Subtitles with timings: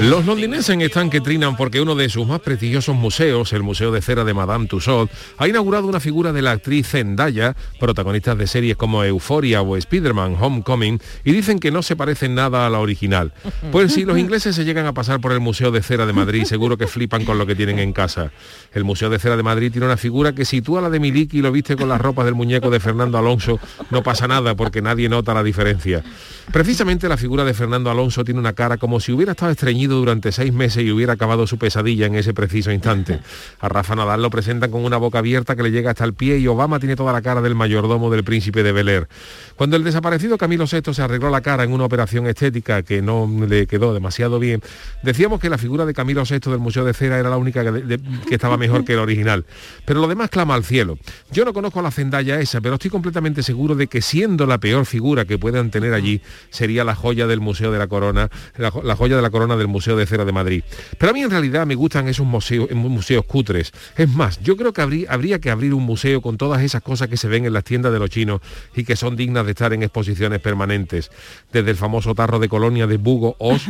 [0.00, 4.02] Los londinenses están que trinan porque uno de sus más prestigiosos museos, el Museo de
[4.02, 8.76] Cera de Madame Tussauds, ha inaugurado una figura de la actriz Zendaya, protagonista de series
[8.76, 13.32] como Euphoria o Spider-Man Homecoming, y dicen que no se parece nada a la original.
[13.72, 16.44] Pues si los ingleses se llegan a pasar por el Museo de Cera de Madrid,
[16.44, 18.30] seguro que flipan con lo que tienen en casa.
[18.72, 21.00] El Museo de Cera de Madrid tiene una figura que si tú a la de
[21.00, 23.58] Miliki lo viste con las ropas del muñeco de Fernando Alonso,
[23.90, 26.04] no pasa nada porque nadie nota la diferencia.
[26.52, 29.50] Precisamente la figura de Fernando Alonso tiene una cara como si hubiera estado
[29.86, 33.20] durante seis meses y hubiera acabado su pesadilla en ese preciso instante.
[33.60, 36.38] A Rafa Nadal lo presentan con una boca abierta que le llega hasta el pie
[36.38, 39.08] y Obama tiene toda la cara del mayordomo del príncipe de Bel Air.
[39.56, 43.30] Cuando el desaparecido Camilo VI se arregló la cara en una operación estética que no
[43.48, 44.60] le quedó demasiado bien,
[45.02, 47.70] decíamos que la figura de Camilo VI del Museo de Cera era la única que,
[47.72, 49.44] de- que estaba mejor que el original.
[49.84, 50.98] Pero lo demás clama al cielo.
[51.30, 54.58] Yo no conozco a la Zendaya esa, pero estoy completamente seguro de que siendo la
[54.58, 58.70] peor figura que puedan tener allí, sería la joya del Museo de la Corona, la,
[58.70, 60.62] jo- la joya de la corona del Museo de Cera de Madrid.
[60.98, 63.72] Pero a mí en realidad me gustan esos museos, museos cutres.
[63.96, 67.08] Es más, yo creo que habría, habría que abrir un museo con todas esas cosas
[67.08, 68.40] que se ven en las tiendas de los chinos
[68.74, 71.10] y que son dignas de estar en exposiciones permanentes.
[71.52, 73.66] Desde el famoso tarro de colonia de Bugo Os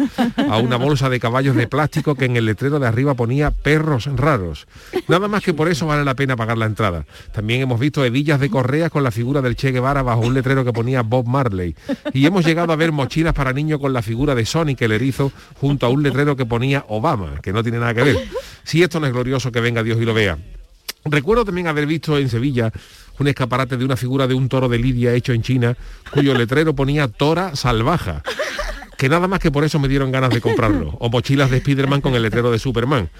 [0.48, 4.06] a una bolsa de caballos de plástico que en el letrero de arriba ponía perros
[4.16, 4.66] raros.
[5.08, 7.06] Nada más que por eso vale la pena pagar la entrada.
[7.32, 10.64] También hemos visto hebillas de correas con la figura del Che Guevara bajo un letrero
[10.64, 11.74] que ponía Bob Marley.
[12.12, 15.32] Y hemos llegado a ver mochilas para niños con la figura de Sonic el erizo
[15.60, 18.16] junto a un letrero que ponía Obama, que no tiene nada que ver.
[18.64, 20.38] Si esto no es glorioso, que venga Dios y lo vea.
[21.04, 22.72] Recuerdo también haber visto en Sevilla
[23.18, 25.76] un escaparate de una figura de un toro de Lidia hecho en China,
[26.12, 28.22] cuyo letrero ponía Tora Salvaja,
[28.96, 32.00] que nada más que por eso me dieron ganas de comprarlo, o mochilas de Spiderman
[32.00, 33.10] con el letrero de Superman.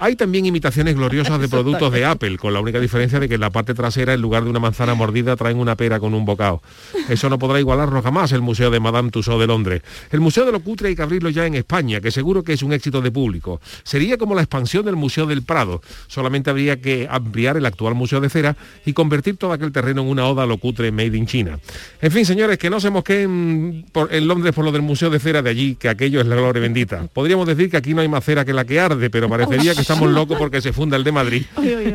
[0.00, 3.40] Hay también imitaciones gloriosas de productos de Apple, con la única diferencia de que en
[3.40, 6.62] la parte trasera, en lugar de una manzana mordida, traen una pera con un bocado.
[7.08, 9.82] Eso no podrá igualarlo jamás el Museo de Madame Tussauds de Londres.
[10.10, 12.62] El Museo de lo Cutre hay que abrirlo ya en España, que seguro que es
[12.62, 13.60] un éxito de público.
[13.82, 15.82] Sería como la expansión del Museo del Prado.
[16.06, 18.56] Solamente habría que ampliar el actual Museo de Cera
[18.86, 21.58] y convertir todo aquel terreno en una oda a lo cutre made in China.
[22.00, 25.18] En fin, señores, que no se mosqueen por- en Londres por lo del Museo de
[25.18, 27.06] Cera de allí, que aquello es la gloria bendita.
[27.12, 29.80] Podríamos decir que aquí no hay más cera que la que arde, pero parecería que
[29.92, 31.44] estamos locos porque se funda el de Madrid.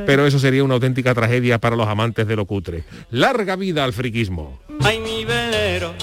[0.05, 2.83] Pero eso sería una auténtica tragedia para los amantes de lo cutre.
[3.11, 4.59] Larga vida al friquismo.
[4.81, 5.93] Ay, mi velero,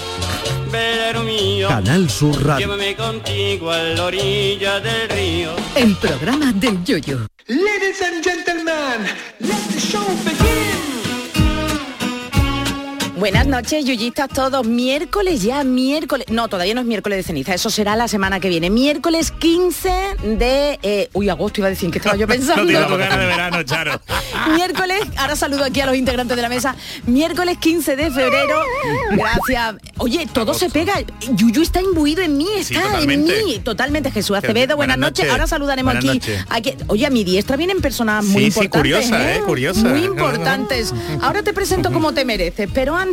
[0.71, 1.67] velero mío.
[1.67, 2.65] Canal Sur Radio.
[2.67, 5.51] Llévame contigo a la orilla del río.
[5.75, 7.27] El programa del Yoyo.
[7.47, 9.05] Ladies and gentlemen,
[9.39, 10.62] let the show begin.
[13.23, 14.67] Buenas noches, yuyistas todos.
[14.67, 16.27] Miércoles ya, miércoles.
[16.29, 18.69] No, todavía no es miércoles de ceniza, eso será la semana que viene.
[18.69, 19.89] Miércoles 15
[20.37, 20.77] de.
[20.83, 22.63] eh, uy, agosto iba a decir que estaba yo pensando.
[22.63, 24.01] No tiene tu cara de verano, Charo.
[24.57, 26.75] miércoles, ahora saludo aquí a los integrantes de la mesa.
[27.05, 28.61] Miércoles 15 de febrero.
[29.11, 29.75] Gracias.
[29.99, 30.95] Oye, todo se pega.
[31.31, 33.61] Yuyu está imbuido en mí, Sí, está en mí.
[33.63, 34.11] Totalmente.
[34.11, 35.31] Jesús Acevedo, buenas, Buenas noches.
[35.31, 36.73] Ahora saludaremos Buenas aquí, aquí.
[36.87, 39.07] Oye, a mi diestra vienen personas muy Sí, sí, importantes.
[39.07, 39.39] curiosa, ¿eh?
[39.45, 39.87] Curiosa.
[39.87, 40.93] Muy importantes.
[41.21, 43.12] Ahora te presento como te mereces, pero antes,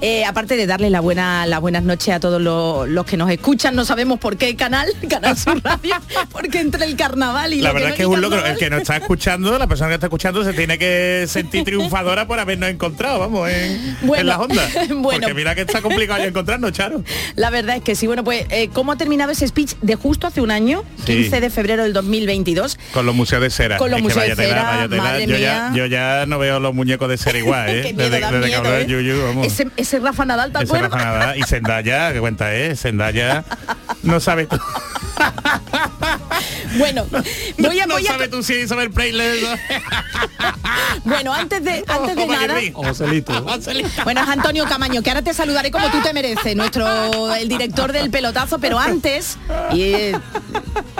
[0.00, 3.30] eh, aparte de darle la buena, las buenas noches a todos los, los que nos
[3.30, 5.94] escuchan, no sabemos por qué canal, Canal Sur Radio,
[6.32, 8.44] porque entre el carnaval y La verdad no es que es un logro.
[8.44, 12.26] El que nos está escuchando, la persona que está escuchando, se tiene que sentir triunfadora
[12.26, 14.72] por habernos encontrado, vamos, en, Bueno, en las ondas.
[14.88, 15.20] bueno.
[15.20, 17.02] Porque mira que está complicado encontrarnos, Charo.
[17.36, 20.26] La verdad es que sí, bueno, pues eh, ¿cómo ha terminado ese speech de justo
[20.26, 21.16] hace un año, Sí.
[21.16, 22.78] 15 de febrero del 2022?
[22.92, 23.76] Con los museos de cera.
[23.78, 25.02] Con los Es que museos de cera, vaya tela.
[25.02, 25.70] madre yo, mía.
[25.70, 27.92] ya, yo ya no veo los muñecos de cera igual, ¿eh?
[27.94, 28.86] Desde que
[29.24, 29.46] vamos.
[29.46, 30.90] Ese, ese Rafa Nadal, ¿te Ese acuerdas?
[30.92, 31.38] Rafa Nadal.
[31.38, 32.80] Y Zendaya, ¿qué cuenta es?
[32.80, 33.44] Zendaya
[34.02, 34.58] no sabe tú.
[36.78, 37.06] Bueno,
[37.58, 39.36] voy a, no voy a- sabe tú si Isabel Preisler.
[41.04, 42.54] bueno, antes de, antes de nada.
[44.04, 47.92] Bueno, es Antonio Camaño, que ahora te saludaré como tú te mereces, nuestro el director
[47.92, 49.38] del pelotazo, pero antes,
[49.72, 50.18] y, eh,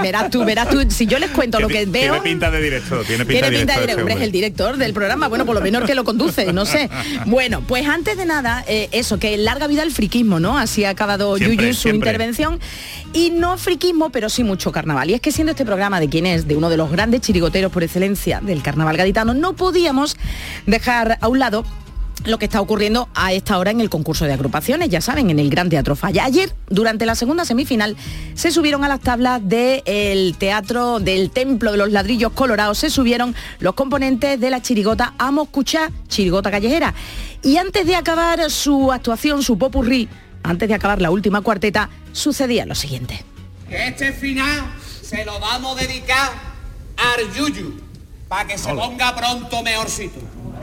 [0.02, 2.12] verás tú, verás tú, si yo les cuento lo que veo.
[2.14, 4.76] Tiene pinta de directo, tiene pinta, Tiene pinta de directo director, hombre, es el director
[4.76, 6.88] del programa, bueno, por lo menos que lo conduce, no sé.
[7.26, 10.58] Bueno, pues antes de nada, eh, eso, que larga vida al friquismo, ¿no?
[10.58, 12.10] Así ha acabado Siempre, Yuyu su siempre.
[12.10, 12.60] intervención.
[13.12, 15.10] Y no friquismo, pero sí mucho carnaval.
[15.10, 17.72] Y es que siendo este programa de quien es, de uno de los grandes chirigoteros
[17.72, 20.16] por excelencia del carnaval gaditano, no podíamos
[20.66, 21.64] dejar a un lado
[22.24, 25.38] lo que está ocurriendo a esta hora en el concurso de agrupaciones, ya saben, en
[25.38, 26.24] el Gran Teatro Falla.
[26.24, 27.96] Ayer, durante la segunda semifinal,
[28.34, 33.34] se subieron a las tablas del teatro del Templo de los Ladrillos Colorados, se subieron
[33.58, 36.94] los componentes de la chirigota Amo Escuchar, chirigota callejera.
[37.42, 40.08] Y antes de acabar su actuación, su popurrí,
[40.42, 43.24] antes de acabar la última cuarteta, sucedía lo siguiente.
[43.70, 44.64] este final
[45.10, 46.30] se lo vamos a dedicar
[46.96, 47.80] al Yuyu,
[48.28, 50.20] para que se ponga pronto mejorcito.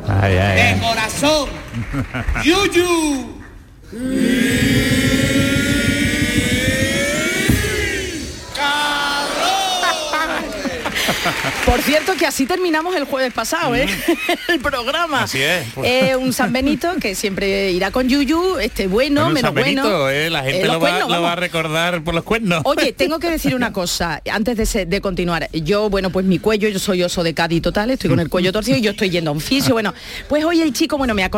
[0.08, 0.80] Ay, ay, De ay.
[0.80, 1.50] corazón,
[2.46, 3.36] Yuyu.
[11.66, 13.88] Por cierto, que así terminamos el jueves pasado, ¿eh?
[14.48, 15.22] el programa.
[15.22, 15.24] Mm.
[15.24, 15.66] Así es.
[15.84, 19.82] Eh, un San Benito que siempre irá con Yuyu, este bueno, Bueno, menos San Benito,
[19.84, 20.10] bueno.
[20.10, 22.62] eh, la gente Eh, lo, va, cuernos, lo va a recordar por los cuernos.
[22.66, 25.50] Oye, tengo que decir una cosa, antes de, se- de continuar.
[25.54, 28.52] Yo, bueno, pues mi cuello, yo soy oso de Cádiz total, estoy con el cuello
[28.52, 29.74] torcido y yo estoy yendo a un fisio.
[29.74, 29.94] Bueno,
[30.30, 31.30] pues hoy el chico, bueno, me ha,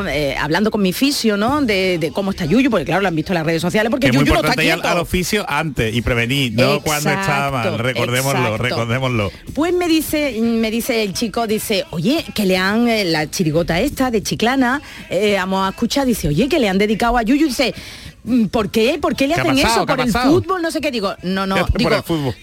[0.42, 1.62] hablando con mi fisio, ¿no?
[1.62, 4.08] De, de cómo está Yuyu, porque claro, lo han visto en las redes sociales, porque
[4.10, 4.88] que Yuyu no está al, quieto.
[4.88, 7.78] al oficio antes y prevenir, no cuando está mal.
[7.80, 8.64] Recordémoslo, exacto.
[8.64, 9.32] recordémoslo.
[9.60, 13.78] Pues me dice, me dice el chico, dice, oye, que le han, eh, la chirigota
[13.82, 17.48] esta de Chiclana, eh, vamos a escuchar, dice, oye, que le han dedicado a Yuyu,
[17.48, 18.09] dice, "Mm,
[18.52, 18.98] ¿por qué?
[19.02, 19.74] ¿Por qué le ¿Qué ha hacen pasado?
[19.74, 19.86] eso?
[19.86, 20.62] ¿Qué ha ¿Por el fútbol?
[20.62, 20.92] No sé qué.
[20.92, 21.92] Digo, no, no, digo,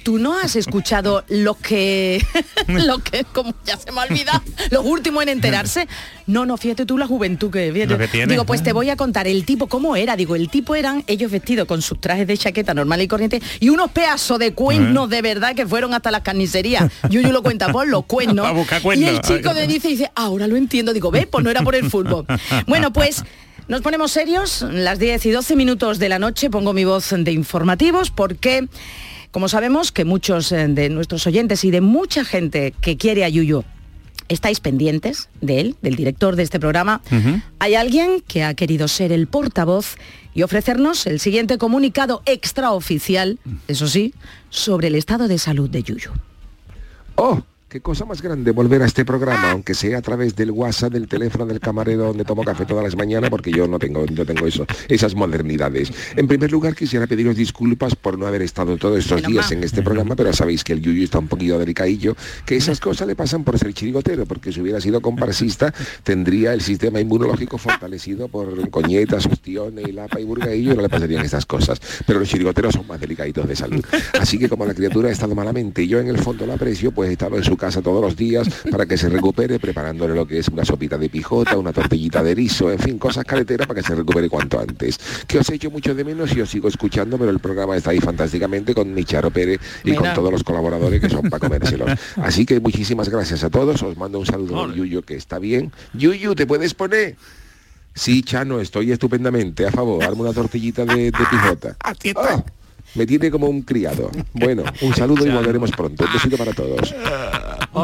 [0.02, 2.24] tú no has escuchado los que,
[2.68, 5.88] los que, como ya se me ha olvidado, los últimos en enterarse.
[6.26, 7.92] No, no, fíjate tú la juventud que, fíjate.
[7.92, 8.32] Lo que tiene.
[8.32, 10.16] Digo, pues te voy a contar el tipo cómo era.
[10.16, 13.68] Digo, el tipo eran ellos vestidos con sus trajes de chaqueta normal y corriente y
[13.68, 16.90] unos pedazos de cuernos de verdad que fueron hasta las carnicerías.
[17.08, 18.46] Yuyu lo cuenta por los cuernos.
[18.96, 20.92] Y el chico me dice, dice, ahora lo entiendo.
[20.92, 22.26] Digo, ve, pues no era por el fútbol.
[22.66, 23.22] Bueno, pues
[23.68, 24.62] nos ponemos serios.
[24.62, 28.68] Las 10 y 12 minutos de la noche pongo mi voz de informativos porque...
[29.32, 33.28] Como sabemos que muchos eh, de nuestros oyentes y de mucha gente que quiere a
[33.28, 33.64] Yuyu
[34.28, 37.02] estáis pendientes de él, del director de este programa,
[37.58, 39.96] hay alguien que ha querido ser el portavoz
[40.34, 44.14] y ofrecernos el siguiente comunicado extraoficial, eso sí,
[44.50, 46.12] sobre el estado de salud de Yuyu.
[47.16, 47.42] ¡Oh!
[47.76, 51.06] Qué cosa más grande volver a este programa, aunque sea a través del WhatsApp, del
[51.08, 54.46] teléfono del camarero donde tomo café todas las mañanas, porque yo no tengo, no tengo
[54.46, 55.92] eso, esas modernidades.
[56.16, 59.82] En primer lugar, quisiera pediros disculpas por no haber estado todos estos días en este
[59.82, 63.44] programa, pero sabéis que el Yuyu está un poquillo delicadillo, que esas cosas le pasan
[63.44, 69.26] por ser chirigotero, porque si hubiera sido comparsista, tendría el sistema inmunológico fortalecido por coñetas,
[69.26, 71.78] ostiones, lapa y burgaillo, y no le pasarían estas cosas.
[72.06, 73.84] Pero los chirigoteros son más delicaditos de salud.
[74.18, 76.90] Así que como la criatura ha estado malamente y yo en el fondo la aprecio,
[76.90, 80.26] pues he estado en su casa todos los días para que se recupere, preparándole lo
[80.26, 83.80] que es una sopita de pijota, una tortillita de erizo, en fin, cosas caleteras para
[83.80, 84.98] que se recupere cuanto antes.
[85.26, 87.90] Que os he hecho mucho de menos y os sigo escuchando, pero el programa está
[87.90, 90.00] ahí fantásticamente con Micharo Pérez y Mira.
[90.02, 91.90] con todos los colaboradores que son para comérselos.
[92.16, 95.72] Así que muchísimas gracias a todos, os mando un saludo a Yuyu que está bien.
[95.94, 97.16] Yuyu, ¿te puedes poner?
[97.94, 100.04] Sí, Chano, estoy estupendamente a favor.
[100.04, 101.76] Hazme una tortillita de, de pijota.
[101.80, 102.36] Así está.
[102.36, 102.44] Oh,
[102.96, 104.10] me tiene como un criado.
[104.32, 106.04] Bueno, un saludo y volveremos pronto.
[106.04, 106.94] Un besito para todos.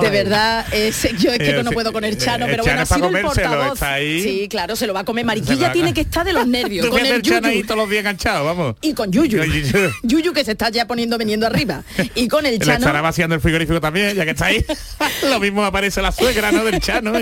[0.00, 2.64] De verdad, es- yo es que Eh, no sí, puedo con el Chano, eh, pero
[2.64, 3.74] bueno, ha sido el portavoz.
[3.74, 4.22] está ahí.
[4.22, 5.24] Sí, claro, se lo va a comer.
[5.24, 7.66] Mariquilla va- tiene que estar de los nervios con el el Chano ahí Yuyu.
[7.66, 8.76] todos los días enganchado, vamos.
[8.80, 9.42] Y con Yuyu.
[9.44, 9.90] Yuyu.
[10.02, 11.82] Yuyu que se está ya poniendo veniendo arriba.
[12.14, 13.02] Y con el Le estará Chano.
[13.02, 14.64] vaciando el frigorífico también, ya que está ahí.
[15.30, 16.64] Lo mismo aparece la suegra, ¿no?
[16.64, 17.12] Del Chano.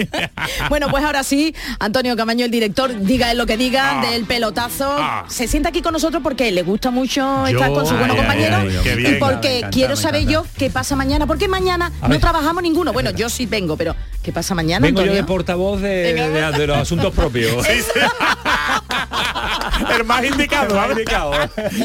[0.68, 4.10] Bueno, pues ahora sí, Antonio Camaño, el director, diga él lo que diga Ah.
[4.10, 4.94] del pelotazo.
[4.98, 5.24] Ah.
[5.28, 8.64] Se sienta aquí con nosotros porque le gusta mucho estar con buenos compañeros
[8.98, 12.92] y porque quiero saber yo qué pasa mañana, porque mañana no trabajamos ninguno.
[12.92, 14.84] Bueno, yo sí vengo, pero ¿qué pasa mañana?
[14.86, 15.22] Vengo yo Antonio?
[15.22, 16.50] de portavoz de, Venga.
[16.52, 17.66] de- de los asuntos propios.
[19.96, 20.92] el más indicado, Más ¿vale?
[20.92, 21.32] indicado.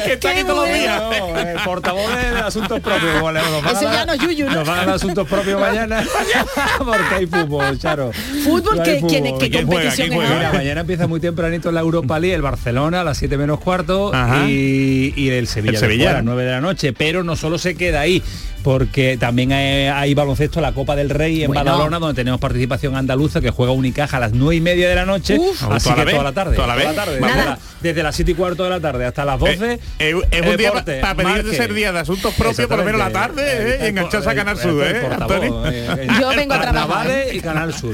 [0.06, 1.02] que está Qué aquí todos los días.
[1.02, 3.14] No, el portavoz de, de asuntos propios.
[3.16, 4.56] como le- Nos Ese ya no es Yuyu, ¿no?
[4.56, 6.04] Nos van a dar asuntos propios mañana.
[6.78, 8.12] porque hay fútbol, Charo.
[8.44, 9.38] Fútbol, No ¿qué, hay fútbol.
[9.40, 10.10] quién qué competición.
[10.10, 14.12] Mira, mañana empieza muy tempranito la Europa League, el Barcelona a las 7 menos cuarto
[14.48, 16.10] y, y el Sevilla, El después Sevilla.
[16.12, 16.94] a las 9 de la noche.
[16.94, 18.22] Pero no solo se queda ahí,
[18.66, 21.64] porque también hay, hay baloncesto, la Copa del Rey en Bueno.
[21.64, 25.06] Badalona, donde tenemos participación andaluza que juega Unicaja a las nueve y media de la
[25.06, 25.64] noche, Uf.
[25.72, 26.56] así Toda la que toda la tarde.
[26.56, 26.96] toda la vez.
[26.96, 29.74] tarde, desde, la- desde las 7 y cuarto de la tarde hasta las 12.
[29.74, 32.84] Eh, eh, es un día para pedir de ser día de asuntos propios, por lo
[32.86, 33.44] menos la tarde,
[33.86, 35.00] eh, engancharse a Canal Sur, ¿eh?
[36.20, 37.08] Yo vengo a trabajar.
[37.34, 37.94] Y Canal Sur.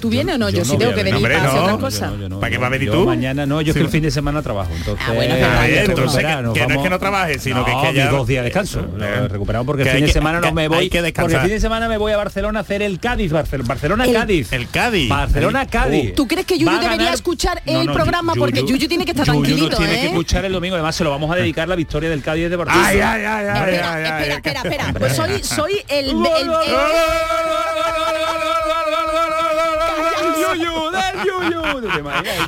[0.00, 0.50] ¿Tú vienes o no?
[0.50, 1.78] Yo, yo sí no tengo que venir para hacer Hombre, otra no.
[1.80, 2.12] cosa.
[2.40, 3.04] ¿Para qué va a venir tú?
[3.06, 4.70] Mañana no, yo es que el fin de semana trabajo.
[4.76, 7.76] Entonces, Ah, bueno, Ah, Hay entonces, que no es que no trabajes, sino que es
[7.78, 8.02] que No, ya...
[8.04, 8.86] mis dos días de descanso.
[8.96, 10.78] Lo he recuperado porque Que el hay fin de semana que no me hay voy.
[10.90, 11.40] que porque descansar.
[11.40, 14.12] el fin de semana me voy a Barcelona a hacer el Cádiz, Barcel- Barcelona El-
[14.12, 14.52] Cádiz.
[14.52, 15.08] El Cádiz.
[15.08, 16.14] Barcelona Cádiz.
[16.14, 18.34] ¿Tú crees que Yuyu debería escuchar el no, programa?
[18.34, 20.00] Porque Yuyu tiene que estar tranquilito, tiene ¿eh?
[20.02, 20.74] que escuchar el domingo.
[20.76, 22.88] Además se lo vamos a dedicar la victoria del Cádiz de Barcelona.
[22.88, 23.66] Ay, ay, ay, ay,
[24.30, 24.94] Espera, espera, espera.
[24.98, 26.14] Pues soy el...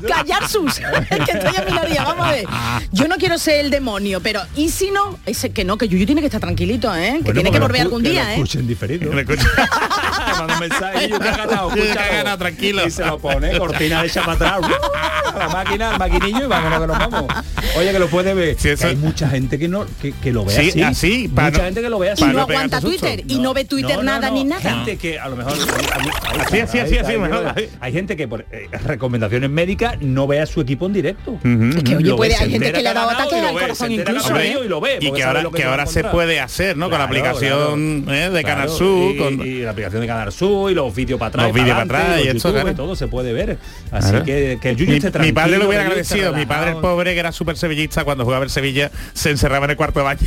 [0.08, 0.84] callar sus es
[1.24, 2.46] que estoy en minoría vamos a ver
[2.92, 6.06] yo no quiero ser el demonio pero y si no ese que no que Yuyu
[6.06, 8.34] tiene que estar tranquilito eh que Bueno, tiene que volver algún que lo día eh
[8.34, 9.12] escuchen diferido.
[10.38, 12.86] Manda mensaje, ha ganado, ha ganado, tranquilo.
[12.86, 14.60] Y se lo pone, cortina hecha para atrás.
[14.60, 15.34] ¡uh!
[15.38, 17.24] la máquina, el maquinillo y vámonos que nos vamos.
[17.76, 18.56] Oye, que lo puede ver.
[18.58, 20.82] Sí, eso- hay mucha gente que no que, que lo ve Sí, así.
[20.82, 22.24] así, para mucha no- gente que lo ve así.
[22.24, 22.80] y no aguanta.
[22.80, 24.34] Twitter y no ve Twitter No, no, nada no.
[24.34, 27.14] ni nada Gente que a lo mejor Así, así, así.
[27.80, 31.38] Hay gente que por eh, recomendaciones médicas no ve a su equipo en directo.
[31.42, 33.48] es que oye puede hay gente entera que le ha dado ganado ataque y lo
[33.48, 34.58] al corazón que incluso ¿eh?
[34.64, 34.98] y lo ve.
[35.00, 36.90] Y que ahora, lo que a ahora se puede hacer, ¿no?
[36.90, 38.18] Con la Claro, aplicación claro.
[38.18, 38.30] ¿eh?
[38.30, 39.40] de Canal Claro, Sur, y, con...
[39.46, 42.18] y la aplicación de Canal Sur y los vídeos para atrás, Los vídeos para atrás
[42.18, 42.74] y eso, YouTube, claro.
[42.76, 43.58] todo se puede ver.
[43.90, 44.24] Así Claro.
[44.24, 46.32] que, que el Yuyu mi, esté mi padre lo hubiera que el agradecido.
[46.32, 49.70] Mi padre, el pobre, que era súper sevillista, cuando jugaba el Sevilla, se encerraba en
[49.72, 50.20] el cuarto de baño.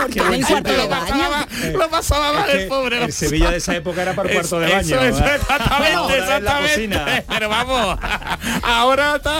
[0.00, 1.24] porque en cuarto de lo baño
[1.72, 3.04] lo pasaba mal el pobre.
[3.04, 5.00] el Sevilla de esa época era para el cuarto de baño.
[5.02, 7.24] Exactamente, exactamente.
[7.28, 7.98] Pero vamos,
[8.62, 9.36] ahora está.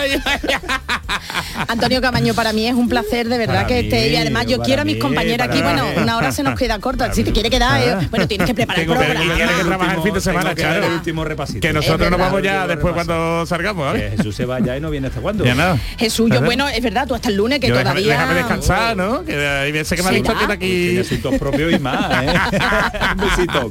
[1.68, 4.60] Antonio Camaño para mí es un placer de verdad Para que esté y además yo
[4.60, 7.50] quiero a mis compañeras aquí bueno una hora se nos queda corta si te quiere
[7.50, 10.02] quedar eh, bueno tienes que preparar el Tengo que- programa tiene que el trabajar el
[10.02, 10.86] fin de último- semana, tengo que dar claro.
[10.86, 11.60] el último repasito.
[11.60, 14.14] Que nosotros nos vamos ya después cuando salgamos, Que ¿eh?
[14.16, 15.44] Jesús se va ya y no viene hasta cuándo.
[15.44, 15.78] Ya nada.
[15.98, 19.24] Jesús yo bueno es verdad tú hasta el lunes que Yo todavía déjame descansar, ¿no?
[19.24, 20.98] Que hay veces que me ha dicho que Tiene aquí...
[20.98, 22.15] asuntos propios y más, ¿eh?
[23.12, 23.70] un besito.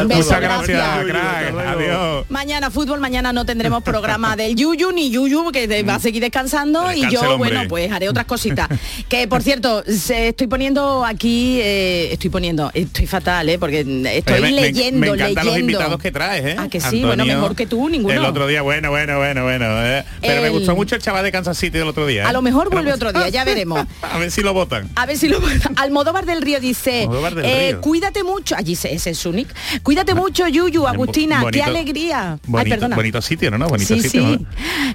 [0.00, 1.54] Un beso, Muchas gracias, crack.
[1.66, 2.26] Adiós.
[2.28, 6.92] Mañana fútbol, mañana no tendremos programa del Yuyu ni Yuyu, que va a seguir descansando
[6.92, 8.68] y yo, bueno, pues haré otras cositas.
[9.08, 13.58] que por cierto, se- estoy poniendo aquí, eh, estoy poniendo, estoy fatal, ¿eh?
[13.58, 15.58] porque estoy me- leyendo, me, encantan los leyendo.
[15.60, 16.56] invitados que traes, ¿eh?
[16.58, 18.14] Ah, que sí, bueno, Antonio, mejor que tú, ninguno.
[18.14, 19.84] El otro día, bueno, bueno, bueno, bueno.
[19.86, 20.04] ¿eh?
[20.20, 22.22] Pero me gustó mucho el chaval de Kansas City del otro día.
[22.24, 22.26] ¿eh?
[22.26, 23.84] A lo mejor vuelve otro día, ya veremos.
[24.02, 24.88] A ver si lo votan.
[24.94, 25.40] A ver si lo
[25.76, 29.48] Almodóvar del Río dice, del eh, Cuídate mucho, allí se- ese es su nick.
[29.82, 32.32] Cuídate mucho, Yuyu, Agustina, bonito- qué alegría.
[32.32, 32.96] Ay, Bonito, perdona.
[32.96, 33.68] bonito sitio, ¿no?
[33.68, 34.36] Bonito Sí, sitio.
[34.38, 34.46] sí.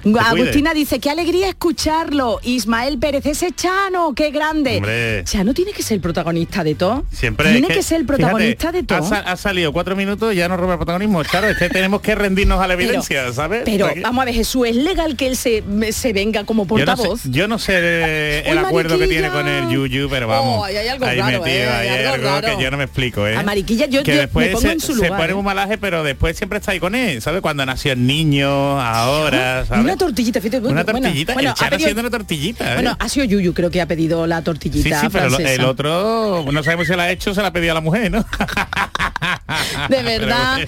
[0.04, 0.20] ¿no?
[0.20, 2.40] Agustina dice, qué alegría escucharlo.
[2.42, 4.76] Ismael Pérez, ese Chano, qué grande.
[4.76, 5.24] Hombre.
[5.24, 7.04] Chano tiene que ser el protagonista de todo.
[7.10, 8.98] Siempre tiene es que, ser el protagonista fíjate, de todo.
[8.98, 11.22] Ha, sa- ha salido cuatro minutos y ya no roba el protagonismo.
[11.24, 13.62] Claro, es que tenemos que rendirnos a la Pero- evidencia, ¿sabes?
[13.64, 15.62] Pero vamos a ver, Jesús, ¿es legal que él se,
[15.92, 17.20] se venga como yo no, portavoz?
[17.22, 20.58] sé, yo no sé el acuerdo que tiene con el Yuyu, pero vamos.
[20.60, 22.56] Oh, hay algo ahí raro, metido, eh, ahí hay hay algo algo raro.
[22.58, 23.36] que yo no me explico, ¿eh?
[23.36, 25.34] A Mariquilla yo- que yo después me pongo se, en su se lugar, pone ¿eh?
[25.34, 27.40] muy malaje, pero después siempre está ahí con él, ¿sabes?
[27.40, 29.84] Cuando nació el niño, ahora, ¿sabes?
[29.84, 30.66] Una tortillita, fíjate.
[30.66, 32.74] Una tortillita, bueno, el ha pedido- haciendo una tortillita, ¿eh?
[32.74, 35.54] Bueno, ha sido Yuyu, creo que ha pedido la tortillita sí, pero lo- francesa.
[35.54, 38.24] el otro, no sabemos si la ha hecho, se la pedía a la mujer, ¿no?
[39.88, 40.58] De verdad,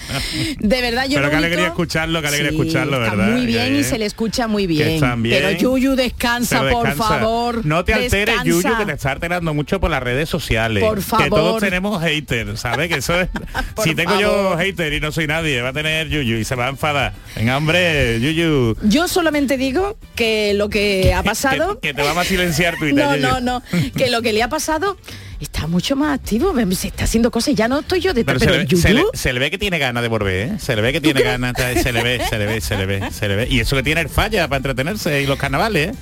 [0.58, 3.32] de verdad yo Pero único- alegría escucharlo, qué alegría Sí, escucharlo, está ¿verdad?
[3.36, 5.00] muy bien Que- y se le escucha muy bien.
[5.22, 5.42] bien.
[5.42, 7.64] Pero Yuyu descansa, Pero por favor.
[7.66, 8.44] No te alteres, descansa.
[8.44, 10.82] Yuyu, que te está alterando mucho por las redes sociales.
[10.82, 11.28] Por Que favor.
[11.28, 12.88] todos tenemos haters, ¿sabes?
[12.88, 13.28] Que eso es...
[13.82, 16.66] Si tengo yo hater y no soy nadie, va a tener Yuyu y se va
[16.66, 17.12] a enfadar.
[17.36, 18.76] Venga, hombre, Yuyu.
[18.82, 21.80] Yo solamente digo que lo que ha pasado...
[21.80, 22.98] Que, que te vamos a silenciar Twitter.
[23.08, 23.28] No, Yuyu.
[23.28, 23.62] no, no.
[23.96, 24.96] Que lo que le ha pasado
[25.40, 26.52] está mucho más activo.
[26.74, 28.38] Se está haciendo cosas ya no estoy yo detrás.
[28.38, 30.52] Pero, Pero, se, le, se, le, se le ve que tiene ganas de volver, ¿eh?
[30.58, 33.10] Se le ve que tiene ganas, se le ve, se le ve, se le ve,
[33.10, 33.48] se le ve.
[33.50, 35.94] Y eso que tiene el falla para entretenerse y los carnavales, ¿eh?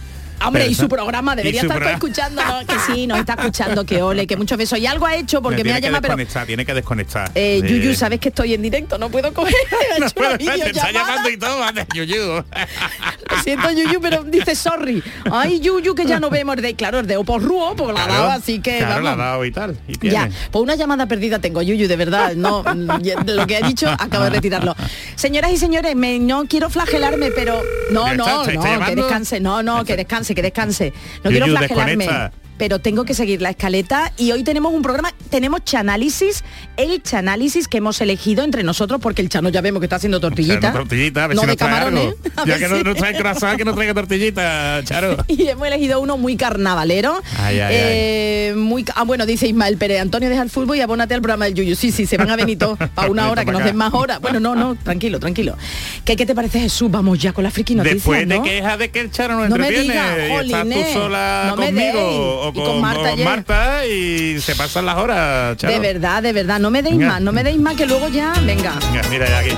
[0.44, 2.60] Hombre, Pero y su programa debería su estar escuchando, ¿no?
[2.66, 4.78] que sí, nos está escuchando, que ole, que muchos besos.
[4.78, 7.30] Y algo ha hecho porque me tiene ha llamado, pero tiene que desconectar.
[7.34, 7.62] Eh.
[7.62, 9.54] Yuyu, sabes que estoy en directo, no puedo coger.
[9.96, 12.16] Ha No puedo, te está llamando y todo, ande, Yuyu.
[13.30, 15.02] Lo siento, Yuyu, pero dice sorry.
[15.30, 18.30] Ay, Yuyu, que ya no vemos de, claro, el de Oporruo, porque la ha dado,
[18.30, 19.78] así que Claro, la ha dado y tal.
[19.88, 22.34] Y Ya, pues una llamada perdida tengo, Yuyu, de verdad.
[22.34, 24.74] No, lo que he dicho, acabo de retirarlo.
[25.14, 28.96] Señoras y señores, me, no quiero flagelarme, pero no, no, está, ¿te está no, que
[28.96, 30.92] descanse, no, no, que descanse, que descanse.
[31.24, 32.04] No Yuyu, quiero flagelarme.
[32.04, 32.45] desconecta.
[32.58, 36.44] Pero tengo que seguir la escaleta y hoy tenemos un programa, tenemos Chanálisis,
[36.76, 40.20] el Chanálisis que hemos elegido entre nosotros porque el Chano ya vemos que está haciendo
[40.20, 40.72] tortillita.
[40.72, 42.04] Tortillita, a ver no si de nos trae camarones.
[42.36, 42.46] algo.
[42.46, 45.16] Ya que no, si- no trae croissant, que no traiga tortillita, Charo.
[45.28, 47.22] y hemos elegido uno muy carnavalero.
[47.38, 51.14] Ay, ay, eh, Muy, ah, bueno, dice Ismael Pérez, Antonio deja el fútbol y abónate
[51.14, 51.76] al programa del Yuyu.
[51.76, 54.20] Sí, sí, se van a venir todos para una hora, que nos den más horas.
[54.20, 55.56] Bueno, no, no, tranquilo, tranquilo.
[56.04, 56.90] ¿Qué, qué te parece Jesús?
[56.90, 58.76] Vamos ya con la friki noticias, Después de ¿no?
[58.76, 62.45] de que el Charo no No me entretiene diga, y estás tú sola no conmigo.
[62.48, 65.72] O con, con Marta o y se pasan las horas, Charo.
[65.72, 67.12] De verdad, de verdad, no me deis Venga.
[67.14, 68.74] más, no me deis más que luego ya, venga.
[68.92, 69.50] Venga, mira ya aquí.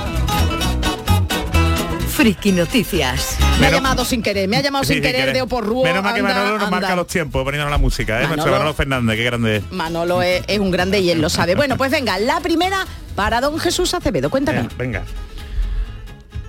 [2.09, 3.37] Friki Noticias.
[3.61, 5.83] Me ha llamado sin querer, me ha llamado Sí, sin querer de Oporruo.
[5.85, 6.79] Menos mal que anda, Manolo nos anda.
[6.81, 8.27] marca los tiempos poniéndonos la música, ¿eh?
[8.27, 9.71] Nuestro Manolo- Manolo Fernández, qué grande es.
[9.71, 11.55] Manolo es, es un grande y él lo sabe.
[11.55, 14.59] Bueno, pues venga, la primera para don Jesús Acevedo, cuéntame.
[14.61, 15.03] Eh, venga.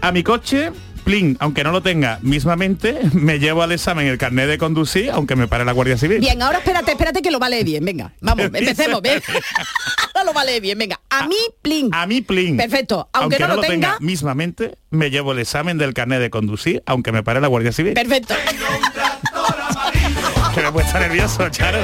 [0.01, 0.73] A mi coche,
[1.11, 5.35] plin, aunque no lo tenga mismamente, me llevo al examen el carnet de conducir, aunque
[5.35, 6.21] me pare la Guardia Civil.
[6.21, 8.13] Bien, ahora espérate, espérate que lo vale bien, venga.
[8.21, 9.21] Vamos, empecemos, ven.
[10.15, 11.01] Ahora lo vale bien, venga.
[11.11, 11.89] A mí, plin.
[11.93, 12.57] A mí, plin.
[12.57, 17.11] Perfecto, aunque, no, lo tenga, mismamente, me llevo el examen del carnet de conducir, aunque
[17.11, 17.95] me pare la Guardia Civil.
[17.95, 18.37] perfecto.
[20.55, 21.79] que me puede estar nervioso, Charo.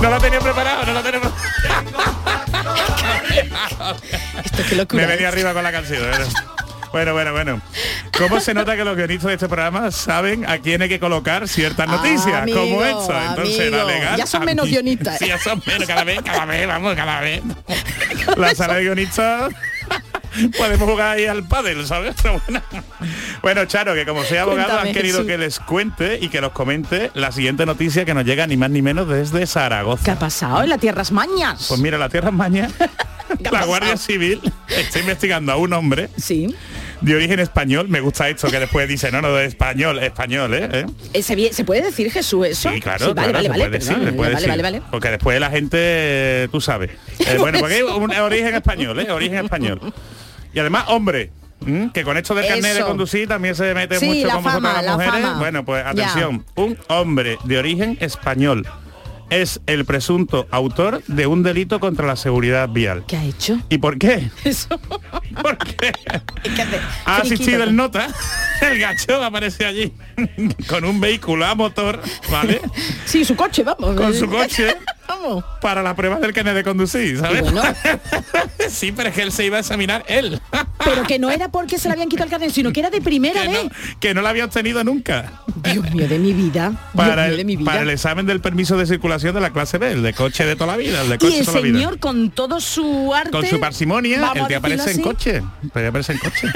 [0.00, 1.34] No lo tenía preparado, no lo preparado.
[4.42, 5.02] Esto qué locura.
[5.02, 5.34] Me venía es.
[5.34, 6.00] arriba con la canción.
[6.08, 6.26] Bueno,
[6.94, 7.32] bueno, bueno.
[7.32, 7.60] bueno.
[8.16, 11.48] ¿Cómo se nota que los guionistas de este programa saben a quién hay que colocar
[11.48, 12.42] ciertas noticias?
[12.42, 13.30] Amigo, como esta.
[13.30, 14.16] Entonces, la legal.
[14.16, 15.18] Ya son menos guionistas.
[15.18, 17.42] Sí, ya son menos, cada vez, cada vez, vamos, cada vez.
[18.36, 19.52] La sala de guionistas.
[20.56, 22.14] Podemos jugar ahí al pádel, ¿sabes?
[22.22, 22.62] Bueno.
[23.42, 26.52] Bueno, Charo, que como soy abogado Cuéntame, han querido que les cuente y que los
[26.52, 30.12] comente la siguiente noticia que nos llega ni más ni menos desde ¿Qué Zaragoza.
[30.12, 31.66] ha pasado en las tierras mañas?
[31.68, 32.68] Pues mira, la Tierra es maña.
[32.80, 33.64] ha La?
[33.64, 36.54] Guardia Civil está investigando a un hombre Sí.
[37.04, 37.88] De origen español.
[37.88, 40.68] Me gusta esto que después dice, no, no, de español, español, ¿eh?
[40.72, 40.86] ¿Eh?
[41.12, 42.70] Ese bien- ¿Se puede decir Jesús eso?
[42.72, 44.48] Sí, claro, vale, claro, vale, se vale, puede decir, perdón, se puede vale, decir.
[44.48, 44.82] vale, vale.
[44.90, 46.90] Porque después la gente, eh, tú sabes.
[47.18, 49.10] Eh, bueno, porque un origen español, ¿eh?
[49.10, 49.80] Origen español.
[50.52, 51.30] Y además, hombre.
[51.94, 54.84] Que con esto del carnet de conducir también se mete Sí, mucho con vosotras las
[54.84, 55.38] la mujeres.
[55.38, 55.90] Bueno, pues Ya.
[55.90, 58.66] atención, un hombre de origen español
[59.34, 63.04] es el presunto autor de un delito contra la seguridad vial.
[63.06, 63.58] ¿Qué ha hecho?
[63.68, 64.30] ¿Y por qué?
[64.44, 64.68] Eso.
[65.42, 65.92] Porque
[66.54, 66.80] ¿Qué hace?
[67.04, 68.08] ha asistido el nota,
[68.60, 69.92] el gacho aparece allí
[70.68, 72.00] con un vehículo a motor,
[72.30, 72.60] ¿vale?
[73.04, 73.96] Sí, su coche, vamos.
[73.96, 74.76] Con su coche
[75.08, 75.44] vamos.
[75.60, 77.42] para la prueba del carnet de conducir, ¿sabes?
[77.42, 77.62] Bueno.
[78.68, 80.40] sí, pero es que él se iba a examinar él.
[80.84, 83.00] Pero que no era porque se le habían quitado el carnet, sino que era de
[83.00, 83.64] primera que, vez.
[83.64, 85.32] no, que no la había obtenido nunca.
[85.72, 86.72] Dios mío, de mi vida.
[86.94, 87.70] Para Dios mío, de mi vida.
[87.70, 90.56] para el examen del permiso de circulación de la clase B, el de coche de
[90.56, 91.78] toda la vida, el de y coche el toda la vida.
[91.78, 93.30] señor con todo su arte.
[93.30, 95.42] Con su parsimonia, el que aparece en coche.
[95.74, 96.48] El aparece en coche.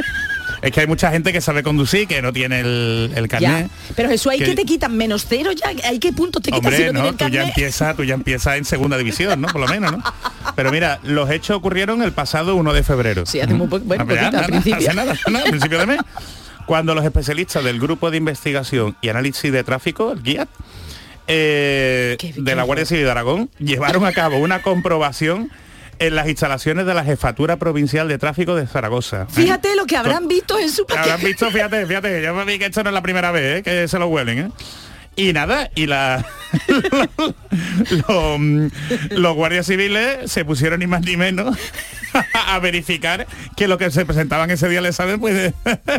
[0.60, 3.68] es que hay mucha gente que sabe conducir, que no tiene el, el carnet.
[3.68, 3.92] Ya.
[3.94, 5.68] Pero Jesús, ¿hay que- que te quitan menos cero ya?
[5.88, 8.56] ¿Hay qué puntos te quitan si Hombre, no, no, tú ya empiezas, tú ya empiezas
[8.56, 9.48] en segunda división, ¿no?
[9.48, 10.02] Por lo menos, ¿no?
[10.56, 13.24] Pero mira, los hechos ocurrieron el pasado 1 de febrero.
[13.26, 14.78] Sí, hace muy poco- bueno, al nada, principio.
[14.88, 15.98] hace nada, nada, al principio de mes.
[16.66, 20.48] Cuando los especialistas del Grupo de Investigación y Análisis de Tráfico, el GIAT,
[21.28, 25.50] eh, de la Guardia Civil de Aragón, llevaron a cabo una comprobación
[25.98, 29.22] en las instalaciones de la Jefatura Provincial de Tráfico de Zaragoza.
[29.22, 29.26] ¿eh?
[29.32, 32.66] Fíjate lo que habrán visto en su Habrán visto, fíjate, fíjate, yo me vi que
[32.66, 33.62] esto no es la primera vez ¿eh?
[33.62, 34.50] que se lo huelen, ¿eh?
[35.18, 36.24] Y nada, y la
[37.90, 38.40] los,
[39.10, 41.58] los guardias civiles se pusieron ni más ni menos
[42.46, 43.26] a verificar
[43.56, 45.52] que lo que se presentaban ese día al examen, pues,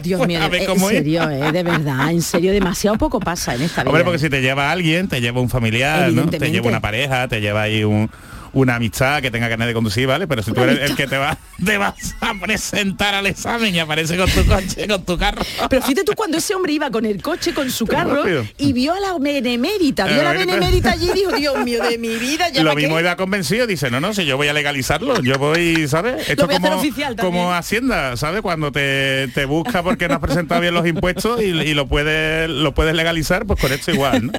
[0.03, 3.19] Dios pues, mío, a ver en cómo serio, eh, de verdad, en serio, demasiado poco
[3.19, 3.89] pasa en esta vida.
[3.89, 4.21] Hombre, porque eh.
[4.21, 6.29] si te lleva alguien, te lleva un familiar, ¿no?
[6.29, 8.09] Te lleva una pareja, te lleva ahí un-
[8.53, 10.27] una amistad que tenga carnet de conducir, ¿vale?
[10.27, 13.79] Pero si tú eres el que te, va, te vas a presentar al examen y
[13.79, 15.41] aparece con tu coche, con tu carro.
[15.69, 18.23] Pero fíjate tú cuando ese hombre iba con el coche, con su carro,
[18.57, 20.91] y vio a la benemérita, vio a la Benemérita.
[20.91, 22.81] allí y dijo, Dios mío, de mi vida, ya lo pa' qué".
[22.83, 26.29] mismo iba convencido, dice, no, no, si yo voy a legalizarlo, yo voy, ¿sabes?
[26.29, 28.41] Esto voy como, oficial como Hacienda, ¿sabes?
[28.41, 32.49] Cuando te, te busca porque no has presentado bien los impuestos y, y lo puedes
[32.49, 34.33] lo puedes legalizar, pues con esto igual, ¿no?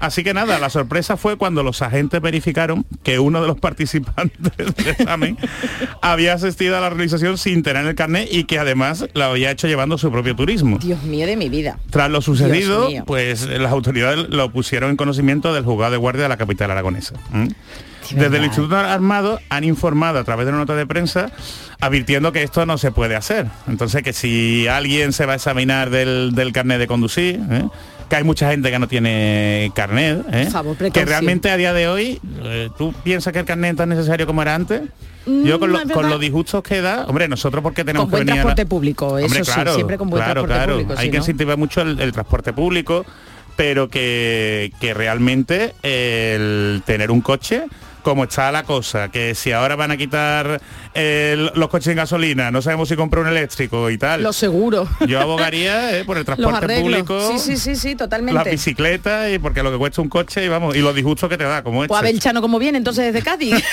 [0.00, 4.56] Así que nada, la sorpresa fue cuando los agentes verificaron que uno de los participantes
[4.56, 5.36] del examen
[6.02, 9.66] había asistido a la realización sin tener el carnet y que además lo había hecho
[9.66, 10.78] llevando su propio turismo.
[10.78, 11.78] Dios mío, de mi vida.
[11.90, 16.28] Tras lo sucedido, pues las autoridades lo pusieron en conocimiento del juzgado de guardia de
[16.28, 17.14] la capital aragonesa.
[18.02, 18.38] Desde verdad.
[18.38, 21.30] el Instituto Armado han informado a través de una nota de prensa
[21.80, 23.46] advirtiendo que esto no se puede hacer.
[23.66, 27.64] Entonces que si alguien se va a examinar del, del carnet de conducir, ¿eh?
[28.08, 30.48] Que hay mucha gente que no tiene carnet, ¿eh?
[30.50, 33.88] Favor, que realmente a día de hoy, eh, ¿tú piensas que el carnet es tan
[33.88, 34.82] necesario como era antes?
[35.26, 38.20] Yo con, Mm, lo- con los disgustos que da, hombre, nosotros porque tenemos Con buen
[38.20, 40.54] que venir a la- transporte público, eso Hombre, sí, claro, siempre con buen claro, transporte
[40.54, 40.72] claro.
[40.74, 41.22] público, Hay sí, que ¿no?
[41.22, 43.06] incentivar mucho el, el transporte público,
[43.56, 47.64] pero que, que realmente el tener un coche
[48.04, 50.60] como está la cosa, que si ahora van a quitar
[50.94, 54.22] los coches en gasolina, no sabemos si comprar un eléctrico y tal.
[54.22, 54.86] Lo seguro.
[55.08, 58.50] Yo abogaría eh, por el transporte público, Sí, sí, sí, sí, las totalmente.
[58.50, 61.44] bicicletas y porque lo que cuesta un coche y vamos, y los disgustos que te
[61.44, 62.04] da, como Pues a este.
[62.06, 63.54] ver el Chano cómo viene entonces desde Cádiz.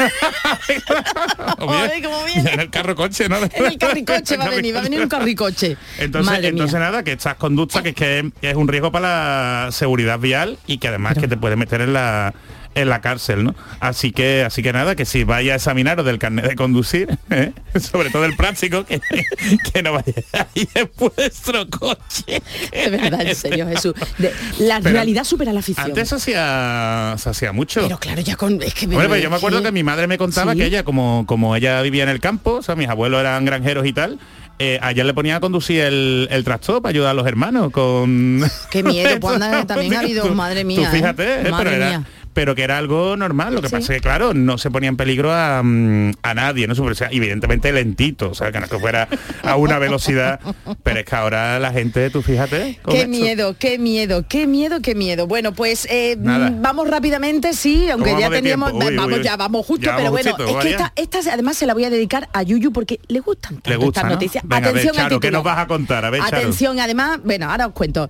[1.58, 2.54] Cómo viene.
[2.54, 3.38] En el carro coche, ¿no?
[3.54, 5.78] en el carricoche va a venir, va a venir un carricoche.
[6.00, 6.86] Entonces, Madre entonces mía.
[6.90, 10.78] nada, que estas conductas que es que es un riesgo para la seguridad vial y
[10.78, 12.34] que además que te puede meter en la
[12.76, 13.56] en la cárcel, ¿no?
[13.80, 17.52] Así que así que nada, que si vaya a examinaros del carnet de conducir, ¿eh?
[17.80, 19.02] sobre todo el práctico, que,
[19.74, 22.42] que no vaya ahí en vuestro coche.
[22.72, 23.94] De verdad, en serio, Jesús.
[24.18, 25.88] De- la Pero realidad supera la ficción.
[25.88, 27.82] Antes hacía, se hacía mucho.
[27.84, 28.62] Pero claro, ya con...
[28.62, 30.60] Es que Bueno, yo me acuerdo que mi madre me contaba Sí.
[30.60, 33.86] que ella, como, como ella vivía en el campo, o sea, mis abuelos eran granjeros
[33.86, 34.20] y tal,
[34.60, 37.72] eh, a ella le ponía a conducir el, el tractor para ayudar a los hermanos
[37.72, 38.44] con...
[38.70, 40.88] Qué miedo, pues anda, también ha habido, Tú- madre tú mía.
[40.90, 40.96] ¿eh?
[40.96, 42.04] fíjate, eh, Madre pero, era, mía.
[42.34, 43.54] Pero que era algo normal.
[43.56, 43.76] Lo que Sí.
[43.76, 46.74] pasa es que, claro, no se ponía en peligro a, mm, a nadie, ¿no?
[46.74, 49.08] O sea, evidentemente lentito, o sea, que no que fuera
[49.44, 50.40] a una velocidad,
[50.84, 52.80] pero es que ahora la gente, tú fíjate.
[52.90, 53.10] Qué esto.
[53.10, 55.28] miedo, qué miedo, qué miedo, qué miedo.
[55.28, 58.72] Bueno, pues eh, mm, vamos rápidamente, sí, aunque ¿Cómo ya teníamos?
[58.74, 61.58] Uy, vamos, uy, ya vamos justo, Ya pero bueno, justito, es que esta, esta además
[61.58, 64.16] se la voy a dedicar a Yuyu porque le gustan tanto Le gusta, estas ¿no?
[64.16, 64.44] noticias.
[64.46, 65.34] Venga, a ver, Atención Charo, ¿qué titular.
[65.34, 66.06] nos vas a contar?
[66.06, 66.38] A ver, Charo.
[66.38, 68.10] Atención, además, bueno, ahora os cuento.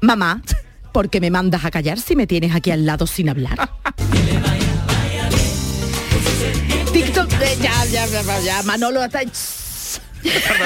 [0.00, 0.40] Mamá,
[0.92, 3.70] ¿por qué me mandas a callar si me tienes aquí al lado sin hablar?
[6.92, 9.02] TikTok, eh, ya, ya, ya, ya, Manolo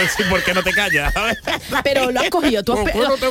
[0.02, 1.12] decir por qué no te callas.
[1.82, 3.26] Pero lo has cogido, tú has, ¿Por qué no te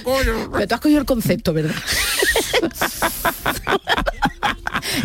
[0.52, 1.76] pero tú has cogido el concepto, ¿verdad?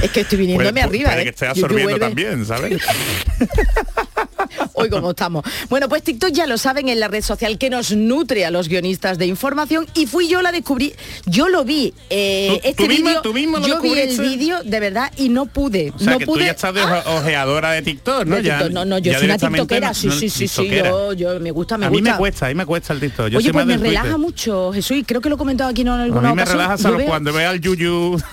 [0.02, 1.24] es que estoy viniéndome Puede- arriba, puede ¿eh?
[1.24, 2.80] que esté absorbiendo también, ¿sabes?
[4.74, 5.44] Hoy como estamos.
[5.68, 8.68] Bueno, pues TikTok ya lo saben en la red social que nos nutre a los
[8.68, 10.94] guionistas de información y fui yo la descubrí.
[11.26, 11.92] Yo lo vi.
[12.10, 15.12] eh, ¿Tú- este tú misma- vídeo, tú misma lo yo vi el vídeo de verdad
[15.16, 15.92] y no pude.
[15.94, 16.40] O sea, no que pude.
[16.40, 18.36] tú ya estás de oje- ojeadora de TikTok, ¿no?
[18.36, 18.72] De Ya- TikTok.
[18.72, 21.50] no, no, yo soy una tiktokera, no- sí, no- sí, sí, sí, yo, yo me
[21.50, 22.02] gusta, me a gusta.
[22.04, 23.28] mí me cuesta, a mí me cuesta el TikTok.
[23.28, 24.18] Yo Oye, pues me relaja Twitter.
[24.18, 26.58] mucho, Jesús, y creo que lo he comentado aquí en A alguna mí me ocasión.
[26.58, 28.18] relaja solo veo- cuando vea al Yuyu.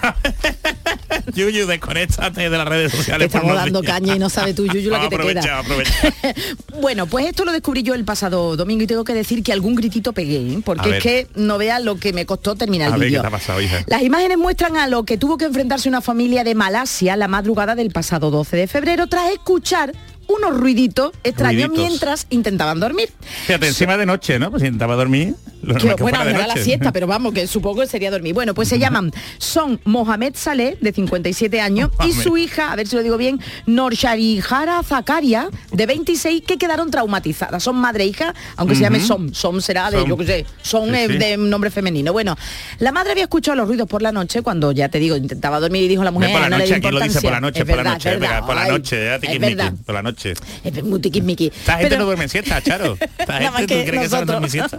[1.49, 3.27] Yuyu, desconéctate de las redes Te sociales.
[3.29, 3.93] por estamos dando días.
[3.93, 5.63] caña y no sabe tú, Yuyu, la que te queda.
[6.81, 9.75] bueno, pues esto lo descubrí yo el pasado domingo y tengo que decir que algún
[9.75, 10.59] gritito pegué, ¿eh?
[10.63, 13.21] Porque es que no veas lo que me costó terminar A el ver, ¿qué vídeo.
[13.21, 13.83] te?
[13.87, 17.75] Las imágenes muestran a lo que tuvo que enfrentarse una familia de Malasia la madrugada
[17.75, 19.93] del pasado 12 de febrero tras escuchar
[20.27, 21.87] unos ruiditos extraños Ruiditos.
[21.89, 23.09] mientras intentaban dormir.
[23.45, 24.51] Fíjate, encima de noche, ¿no?
[24.51, 25.35] Pues intentaba dormir.
[25.61, 28.35] Lo Que, bueno, era la siesta, pero vamos, que supongo que sería dormir.
[28.35, 32.85] Bueno, pues se llaman Son Mohamed Saleh, de 57 años, y su hija, a ver
[32.87, 37.63] si lo digo bien, Norsharihara Zakaria, de 26, que quedaron traumatizadas.
[37.63, 38.99] Son madre e hija, aunque se llame.
[38.99, 39.33] Som.
[39.33, 40.09] Som será de, Som.
[40.09, 41.17] yo qué sé, Son Sí, es sí.
[41.17, 42.11] de nombre femenino.
[42.13, 42.35] Bueno,
[42.79, 45.83] la madre había escuchado los ruidos por la noche, cuando ya te digo, intentaba dormir
[45.83, 47.41] y dijo la mujer, por la no le noche, dio aquí lo dice por la
[47.41, 47.61] noche, importancia.
[47.61, 48.35] Es por la verdad, noche, es verdad.
[48.35, 49.73] venga, por la Ay, noche, ya es tiquismiqui, verdad.
[49.85, 50.14] por la noche.
[50.63, 51.47] Es muy tiquismiqui.
[51.47, 52.97] Esta gente Pero- no duerme siesta, Charo.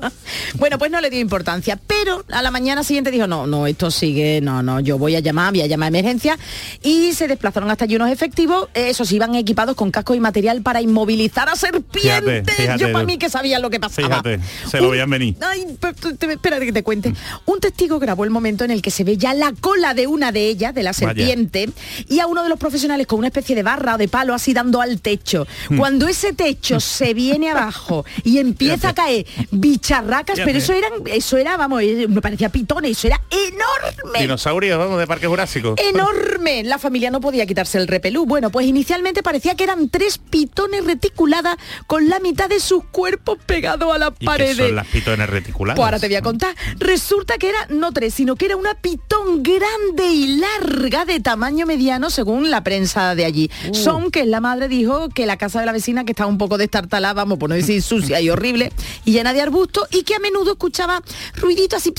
[0.55, 3.91] Bueno, pues no le dio importancia, pero a la mañana siguiente dijo, no, no, esto
[3.91, 6.39] sigue, no, no, yo voy a llamar, voy a llamar a emergencia
[6.83, 10.81] y se desplazaron hasta allí unos efectivos, esos iban equipados con cascos y material para
[10.81, 12.45] inmovilizar a serpientes.
[12.45, 14.09] Fíjate, fíjate yo para mí que sabía lo que pasaba.
[14.09, 15.37] Fíjate, se lo veían venir.
[15.41, 17.13] Ay, espérate que te cuente.
[17.45, 20.33] Un testigo grabó el momento en el que se ve ya la cola de una
[20.33, 21.01] de ellas, de la Vaya.
[21.09, 21.69] serpiente,
[22.09, 24.53] y a uno de los profesionales con una especie de barra o de palo así
[24.53, 25.26] dando al techo.
[25.69, 25.79] Hmm.
[25.79, 31.37] Cuando ese techo se viene abajo y empieza a caer bicharracas, pero eso eran, eso
[31.37, 34.21] era, vamos, eh, me parecía pitones, eso era enorme.
[34.21, 35.75] Dinosaurios, vamos, de Parque Jurásico.
[35.77, 36.63] Enorme.
[36.65, 38.27] La familia no podía quitarse el repelú.
[38.27, 43.39] Bueno, pues inicialmente parecía que eran tres pitones reticuladas con la mitad de sus cuerpos
[43.45, 44.57] pegados a las ¿Y qué paredes.
[44.57, 45.77] son las pitones reticuladas?
[45.77, 46.55] Pues ahora te voy a contar.
[46.79, 51.67] Resulta que era no tres, sino que era una pitón grande y larga de tamaño
[51.67, 53.51] mediano según la prensa de allí.
[53.71, 53.75] Uh.
[53.75, 56.37] Son, que es la madre, dijo que la casa de la vecina que estaba un
[56.37, 58.71] poco destartalada, vamos, por no decir sucia y horrible,
[59.07, 61.03] y llena de arbustos, y que a menudo escuchaba
[61.35, 61.95] ruiditos así.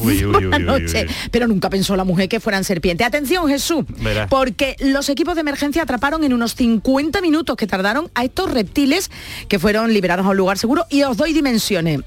[0.00, 1.06] Uy, uy, uy, noche.
[1.30, 3.06] Pero nunca pensó la mujer que fueran serpientes.
[3.06, 3.86] Atención, Jesús.
[4.28, 9.10] Porque los equipos de emergencia atraparon en unos 50 minutos que tardaron a estos reptiles
[9.48, 10.84] que fueron liberados a un lugar seguro.
[10.90, 12.00] Y os doy dimensiones.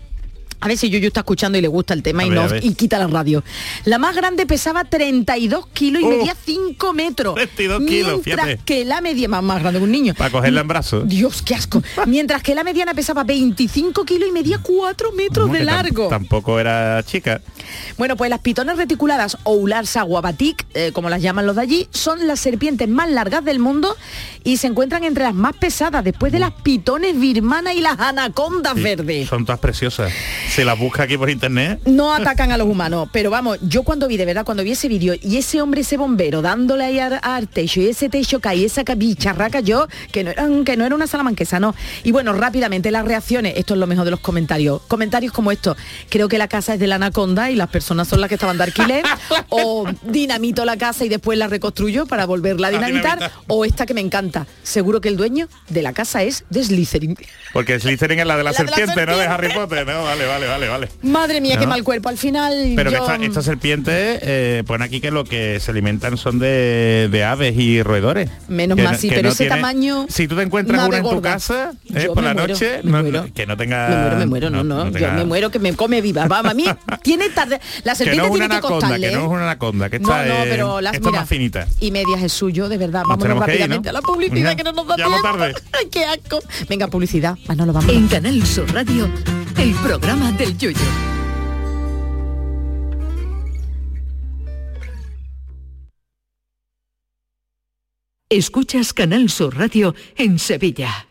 [0.62, 2.74] A ver si Yuyu está escuchando y le gusta el tema y, ver, no- y
[2.76, 3.44] quita la radio.
[3.86, 7.36] La más grande pesaba 32 kilos y Oh, medía 5 metros.
[7.36, 8.64] 32 kilos, mientras fíjate.
[8.66, 10.14] que la media más, más grande que un niño.
[10.14, 11.08] Para cogerla en brazos.
[11.08, 11.82] Dios, qué asco.
[12.06, 16.08] Mientras que la mediana pesaba 25 kilos y medía 4 metros Como de largo.
[16.10, 17.42] Tampoco era chica.
[17.98, 21.88] Bueno, pues las pitones reticuladas o Ularsa guabatic, eh, como las llaman los de allí,
[21.92, 23.96] son las serpientes más largas del mundo
[24.44, 28.74] y se encuentran entre las más pesadas después de las pitones birmanas y las anacondas
[28.76, 29.28] Sí, verdes.
[29.30, 30.12] Son todas preciosas.
[30.52, 31.80] Si las busca aquí por internet.
[31.86, 34.90] no atacan a los humanos, pero vamos, yo cuando vi, de verdad, cuando vi ese
[34.90, 38.66] vídeo y ese hombre, ese bombero, dándole ahí al, al techo y ese techo cae,
[38.66, 41.74] esa bicharraca, yo, que no, era, que no era una salamanquesa, no.
[42.04, 44.82] Y bueno, rápidamente las reacciones, esto es lo mejor de los comentarios.
[44.90, 45.78] Comentarios como esto,
[46.10, 48.58] creo que la casa es de la anaconda y las personas son las que estaban
[48.58, 49.06] de alquiler,
[49.48, 53.44] o dinamito la casa y después la reconstruyo para volverla a dinamitar, dinamitar.
[53.48, 57.18] o esta que me encanta, seguro que el dueño de la casa es de Slytherin.
[57.54, 59.18] Porque Slytherin es la de la, La de la serpiente, ¿no?
[59.18, 59.34] De serpiente.
[59.34, 60.04] Harry Potter, ¿no?
[60.04, 60.90] Vale, vale, vale, vale.
[61.04, 61.70] Madre mía, qué No.
[61.70, 62.10] mal cuerpo.
[62.10, 65.72] Al final Pero que yo- esta, esta serpiente eh, pone aquí que lo que se
[65.72, 68.30] alimentan son de, de aves y roedores.
[68.48, 70.98] Menos Que mal, sí, que pero no ese tiene- tamaño, Si tú te encuentras una
[70.98, 73.88] en tu casa eh, por la muero, noche, no- que no tenga.
[73.90, 76.28] Me muero, me muero, no, no, yo tenga- me muero que me come viva.
[76.28, 76.66] Vamos, a mí
[77.04, 77.60] tiene tarde.
[77.84, 79.10] La Que serpiente tiene que anaconda, costarle.
[79.10, 79.24] que no ¿eh?
[79.26, 81.68] es una anaconda, que No, esta no, pero las mira, más finita.
[81.80, 83.04] Y medias es suyo, de verdad.
[83.10, 85.60] Ir, rápidamente a la publicidad que no nos da vamos tiempo.
[85.92, 86.40] qué asco.
[86.70, 87.38] Venga, publicidad.
[87.48, 87.92] Manolo, vamos.
[87.94, 89.10] En Canal Sur Radio,
[89.62, 90.80] el programa del Yoyo.
[98.28, 101.11] Escuchas Canal Sur Radio en Sevilla.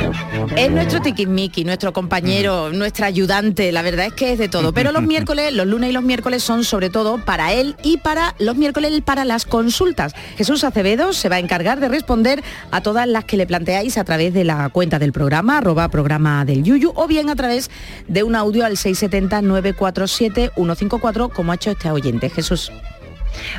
[0.55, 4.73] Es nuestro tiquismiqui, nuestro compañero, nuestra ayudante, la verdad es que es de todo.
[4.73, 8.35] Pero los miércoles, los lunes y los miércoles son sobre todo para él y para
[8.39, 10.13] los miércoles para las consultas.
[10.37, 14.03] Jesús Acevedo se va a encargar de responder a todas las que le planteáis a
[14.03, 17.69] través de la cuenta del programa, arroba programa del Yuyu, o bien a través
[18.07, 22.29] de un audio al 670-947-154, como ha hecho este oyente.
[22.29, 22.71] Jesús.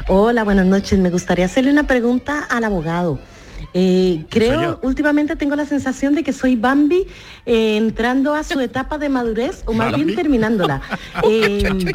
[0.08, 0.98] Hola, buenas noches.
[0.98, 3.18] Me gustaría hacerle una pregunta al abogado.
[3.74, 7.06] Eh, creo, últimamente tengo la sensación de que soy Bambi
[7.44, 10.80] eh, entrando a su etapa de madurez o más bien terminándola.
[11.24, 11.92] Eh,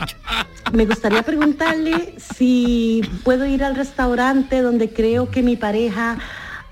[0.74, 6.18] me gustaría preguntarle si puedo ir al restaurante donde creo que mi pareja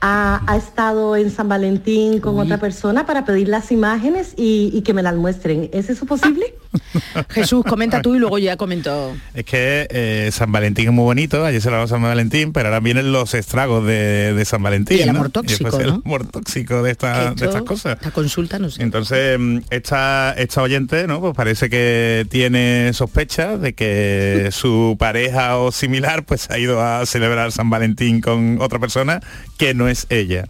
[0.01, 4.81] ha, ha estado en San Valentín con otra persona para pedir las imágenes y, y
[4.81, 5.69] que me las muestren.
[5.71, 6.55] ¿Es eso posible?
[7.29, 9.15] Jesús, comenta tú y luego ya comento.
[9.34, 12.79] Es que eh, San Valentín es muy bonito, ayer se lo San Valentín, pero ahora
[12.79, 14.97] vienen los estragos de, de San Valentín.
[14.97, 15.29] Y el amor ¿no?
[15.29, 15.79] tóxico, ¿no?
[15.79, 17.97] el amor tóxico de, esta- de estas cosas.
[18.01, 18.81] La consulta no sé.
[18.84, 21.19] Entonces, mm, esta, esta oyente, ¿no?
[21.19, 27.05] Pues parece que tiene sospechas de que su pareja o similar pues ha ido a
[27.05, 29.21] celebrar San Valentín con otra persona
[29.57, 30.45] que no es ella.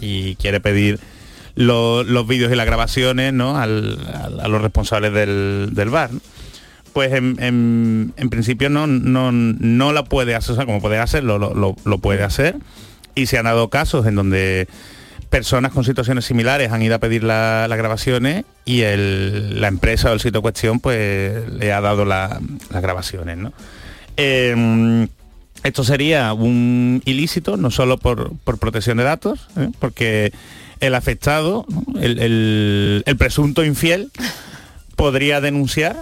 [0.00, 1.00] Y quiere pedir
[1.54, 3.56] lo- los vídeos y las grabaciones, ¿no?
[3.58, 6.10] A los responsables del, del bar.
[6.92, 11.76] Pues en, en- principio no, no, no la puede hacer, como puede hacerlo, lo, lo-
[11.98, 12.56] puede hacer.
[13.16, 14.68] Y se han dado casos en donde
[15.30, 20.10] personas con situaciones similares han ido a pedir la- las grabaciones y el- la empresa
[20.10, 22.40] o el sitio cuestión pues le ha dado la-
[22.70, 23.36] las grabaciones.
[23.38, 23.52] ¿no?
[24.16, 25.08] Eh,
[25.64, 29.70] esto sería un ilícito, no solo por, por protección de datos, ¿eh?
[29.80, 30.32] porque
[30.80, 32.00] el afectado, ¿no?
[32.00, 34.10] el, el- el presunto infiel,
[34.96, 35.96] podría denunciar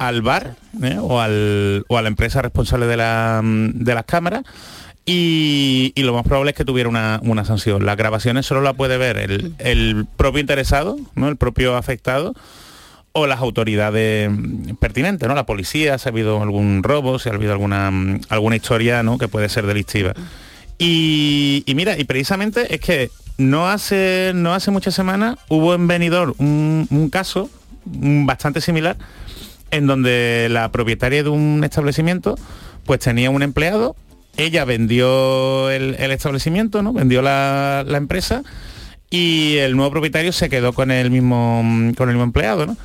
[0.00, 0.98] al bar ¿eh?
[1.00, 4.42] o, al- o a la empresa responsable de, la- de las cámaras
[5.06, 7.84] y, y lo más probable es que tuviera una, una sanción.
[7.84, 11.28] Las grabaciones solo la puede ver el, el propio interesado, ¿no?
[11.28, 12.34] el propio afectado
[13.12, 15.34] o las autoridades mm, pertinentes, ¿no?
[15.34, 19.18] La policía, si ha habido algún robo, si ha habido alguna, mm, alguna historia ¿no?
[19.18, 20.14] que puede ser delictiva.
[20.78, 26.34] Y, mira, y precisamente es que no hace, no hace muchas semanas hubo en Benidorm
[26.38, 27.50] un, caso
[27.84, 28.96] bastante similar
[29.70, 32.36] en donde la propietaria de un establecimiento
[32.84, 33.96] pues tenía un empleado
[34.36, 36.92] ella vendió el, establecimiento, ¿no?
[36.92, 38.42] Vendió la, la empresa
[39.10, 41.62] y el nuevo propietario se quedó con el mismo
[41.96, 42.76] con el mismo empleado, ¿no?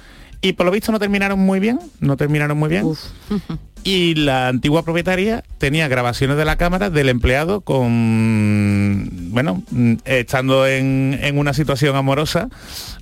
[0.42, 2.86] Y por lo visto no terminaron muy bien, no terminaron muy bien.
[3.84, 10.68] Y la antigua propietaria tenía grabaciones de la cámara del empleado con, bueno, mm, estando
[10.68, 12.50] en, en una situación amorosa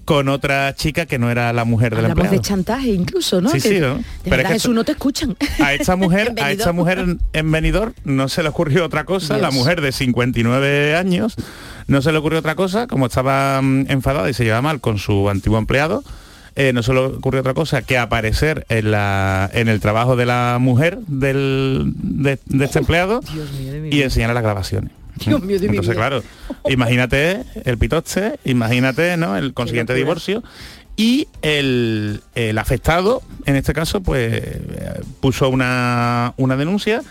[0.05, 2.41] con otra chica que no era la mujer del Hablamos empleado.
[2.41, 3.49] de chantaje incluso, ¿no?
[3.49, 3.95] Sí, Que sí, ¿no?
[3.95, 5.35] De Pero es que Jesús, no te escuchan.
[5.59, 9.33] a esta mujer, a esta mujer en, en Benidorm no se le ocurrió otra cosa,
[9.35, 9.41] Dios.
[9.41, 11.35] la mujer de 59 años,
[11.87, 14.97] no se le ocurrió otra cosa, como estaba mm, enfadada y se llevaba mal con
[14.97, 16.03] su antiguo empleado,
[16.57, 20.25] eh, no se le ocurrió otra cosa que aparecer en, la, en el trabajo de
[20.25, 23.21] la mujer del, de, de este empleado
[23.91, 24.91] y enseñarle las grabaciones.
[25.23, 26.23] Dios mío Entonces, claro,
[26.67, 29.37] imagínate el pitoche, imagínate ¿no?
[29.37, 30.43] el consiguiente divorcio
[30.95, 37.03] y el, el afectado, en este caso, pues eh, puso una, una denuncia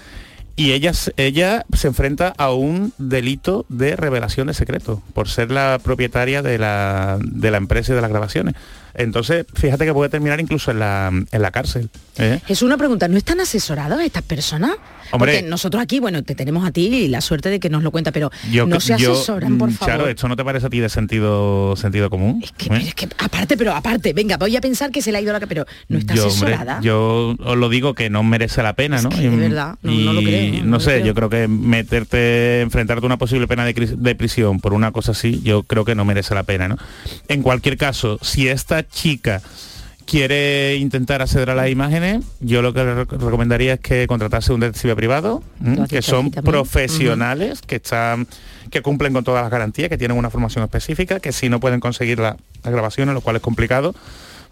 [0.57, 5.79] y ella, ella se enfrenta a un delito de revelación de secreto por ser la
[5.83, 8.55] propietaria de la, de la empresa y de las grabaciones.
[8.95, 11.91] Entonces, fíjate que puede terminar incluso en la, en la cárcel.
[12.17, 12.41] ¿eh?
[12.49, 14.73] Es una pregunta, ¿no están asesorados estas personas?
[15.13, 15.35] Hombre.
[15.35, 17.91] Porque nosotros aquí, bueno, te tenemos a ti y la suerte de que nos lo
[17.91, 19.95] cuenta, pero Yo- no se yo, asesoran, por mm, favor.
[19.95, 22.43] Claro, ¿esto no te parece a ti de sentido, sentido común?
[22.43, 22.85] ¿Eh?
[22.89, 25.41] Es que aparte, pero aparte, venga, voy a pensar que se le ha ido la...
[25.41, 26.81] Pero no está yo, hombre, asesorada.
[26.81, 29.11] yo os lo digo que no merece la pena, ¿no?
[29.11, 31.07] que de verdad, no- y, no lo creo, no sé, creo.
[31.07, 35.13] yo creo que meterte, enfrentarte a una posible pena de, de prisión por una cosa
[35.13, 36.77] así, yo creo que no merece la pena, ¿no?
[37.29, 39.43] En cualquier caso, si esta chica
[40.07, 44.53] quiere intentar acceder a las imágenes, yo lo que le rec- recomendaría es que contratase
[44.53, 45.43] un detective privado,
[45.89, 48.27] que son profesionales, que están
[48.71, 51.81] que cumplen con todas las garantías, que tienen una formación específica, que si no pueden
[51.81, 53.95] conseguir la- las grabaciones, lo cual es complicado,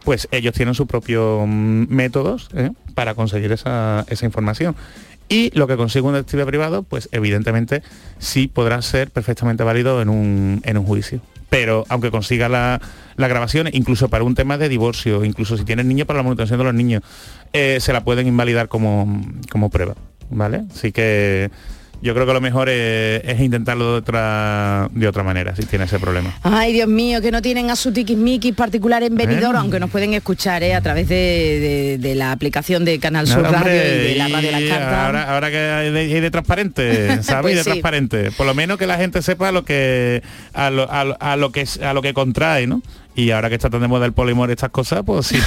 [0.04, 2.70] pues ellos tienen sus propios mm, métodos ¿eh?
[2.94, 4.76] para conseguir esa, esa información.
[5.28, 7.82] Y lo que consigue un detective privado, pues evidentemente
[8.18, 11.20] sí podrá ser perfectamente válido en un, en un juicio.
[11.54, 12.80] Pero aunque consiga la,
[13.14, 16.58] la grabación, incluso para un tema de divorcio, incluso si tienen niños para la manutención
[16.58, 17.00] de los niños,
[17.52, 19.94] eh, se la pueden invalidar como, como prueba.
[20.30, 20.64] ¿Vale?
[20.74, 21.52] Así que
[22.02, 25.86] yo creo que lo mejor es, es intentarlo de otra, de otra manera, si tiene
[25.86, 26.34] ese problema.
[26.42, 29.60] Ay, Dios mío, que no tienen a su tiquismiquis particular en Benidorm, Eh.
[29.60, 30.74] aunque nos pueden escuchar ¿eh?
[30.74, 34.28] a través de, de- de la aplicación de Canal Sur Radio hombre, y de la
[34.28, 35.06] Radio La Carta.
[35.06, 37.42] Ahora, ahora que hay de, hay de transparente, ¿sabes?
[37.42, 37.70] Pues Y de sí.
[37.70, 38.30] transparente.
[38.32, 41.52] Por lo menos que la gente sepa lo que a lo, a lo- a lo
[41.52, 42.82] que a lo que contrae, ¿no?
[43.14, 45.38] Y ahora que está tan de moda el polimor y estas cosas, pues sí.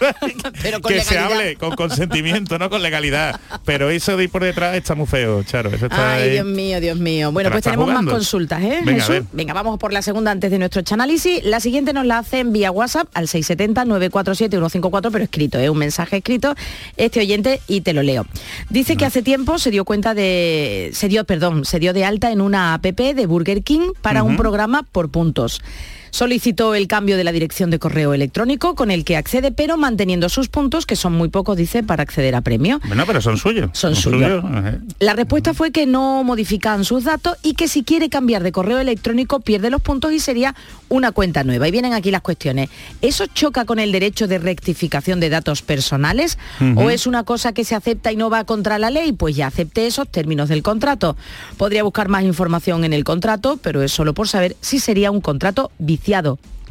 [0.62, 3.40] Pero con que se hable con consentimiento, no con legalidad.
[3.64, 5.70] Pero eso de ir por detrás está muy feo, Charo.
[5.70, 6.30] Eso está Ay, ahí.
[6.30, 7.32] Dios mío, Dios mío.
[7.32, 8.12] Bueno, pues tenemos jugando.
[8.12, 9.26] más consultas, ¿eh, Venga, Jesús?
[9.32, 11.42] Venga, vamos por la segunda antes de nuestro análisis.
[11.44, 15.70] La siguiente nos la hacen vía WhatsApp al 670-947-154, pero escrito, ¿eh?
[15.70, 16.54] un mensaje escrito,
[16.96, 18.26] este oyente, y te lo leo.
[18.70, 22.30] Dice que hace tiempo se dio cuenta de, se dio, perdón, se dio de alta
[22.30, 25.60] en una app de Burger King para un programa por puntos.
[26.10, 30.28] Solicitó el cambio de la dirección de correo electrónico con el que accede, pero manteniendo
[30.28, 32.80] sus puntos, que son muy pocos, dice, para acceder a premio.
[32.86, 33.70] Bueno, pero son suyos.
[33.72, 34.44] Son suyos.
[34.44, 34.78] Ajá.
[34.98, 38.78] La respuesta fue que no modificaban sus datos y que si quiere cambiar de correo
[38.78, 40.54] electrónico pierde los puntos y sería
[40.88, 41.68] una cuenta nueva.
[41.68, 42.70] Y vienen aquí las cuestiones.
[43.02, 46.38] ¿Eso choca con el derecho de rectificación de datos personales
[46.76, 49.12] o es una cosa que se acepta y no va contra la ley?
[49.12, 51.16] Pues ya acepte esos términos del contrato.
[51.56, 55.20] Podría buscar más información en el contrato, pero es solo por saber si sería un
[55.20, 55.70] contrato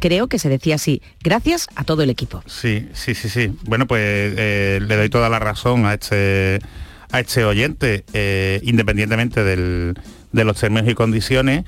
[0.00, 1.02] Creo que se decía así.
[1.24, 2.42] Gracias a todo el equipo.
[2.46, 3.50] Sí, sí, sí, sí.
[3.64, 4.00] Bueno, pues
[4.36, 6.60] eh, le doy toda la razón a este
[7.10, 11.64] a este oyente, eh, independientemente de los términos y condiciones,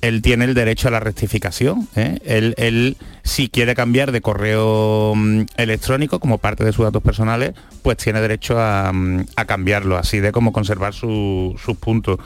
[0.00, 1.86] él tiene el derecho a la rectificación.
[1.94, 2.18] ¿eh?
[2.24, 7.52] Él, él, si quiere cambiar de correo mm, electrónico como parte de sus datos personales,
[7.82, 12.18] pues tiene derecho a, mm, cambiarlo, así de como conservar su- sus puntos.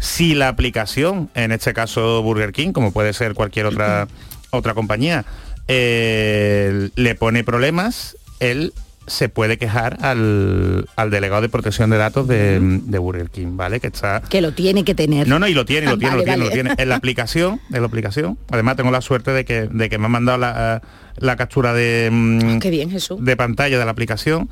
[0.00, 4.06] Si la aplicación, en este caso Burger King, como puede ser cualquier otra,
[4.50, 5.24] otra compañía,
[5.66, 8.72] eh, le pone problemas, él
[9.06, 13.80] se puede quejar al, al delegado de protección de datos de, de Burger King, ¿vale?
[13.80, 15.26] Que está Que lo tiene que tener.
[15.26, 16.74] no, no, y lo tiene, lo tiene, Vale, lo tiene, lo tiene.
[16.76, 18.38] En la aplicación, en la aplicación.
[18.50, 20.82] Además tengo la suerte de que, de que me han mandado la,
[21.16, 23.24] la captura de, Qué bien, Jesús.
[23.24, 24.50] de pantalla de la aplicación.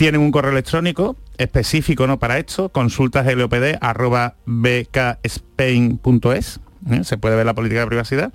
[0.00, 2.18] Tienen un correo electrónico específico ¿no?
[2.18, 3.26] para esto, consultas
[4.46, 5.10] bkspain.es.
[6.90, 7.04] ¿eh?
[7.04, 8.32] Se puede ver la política de privacidad.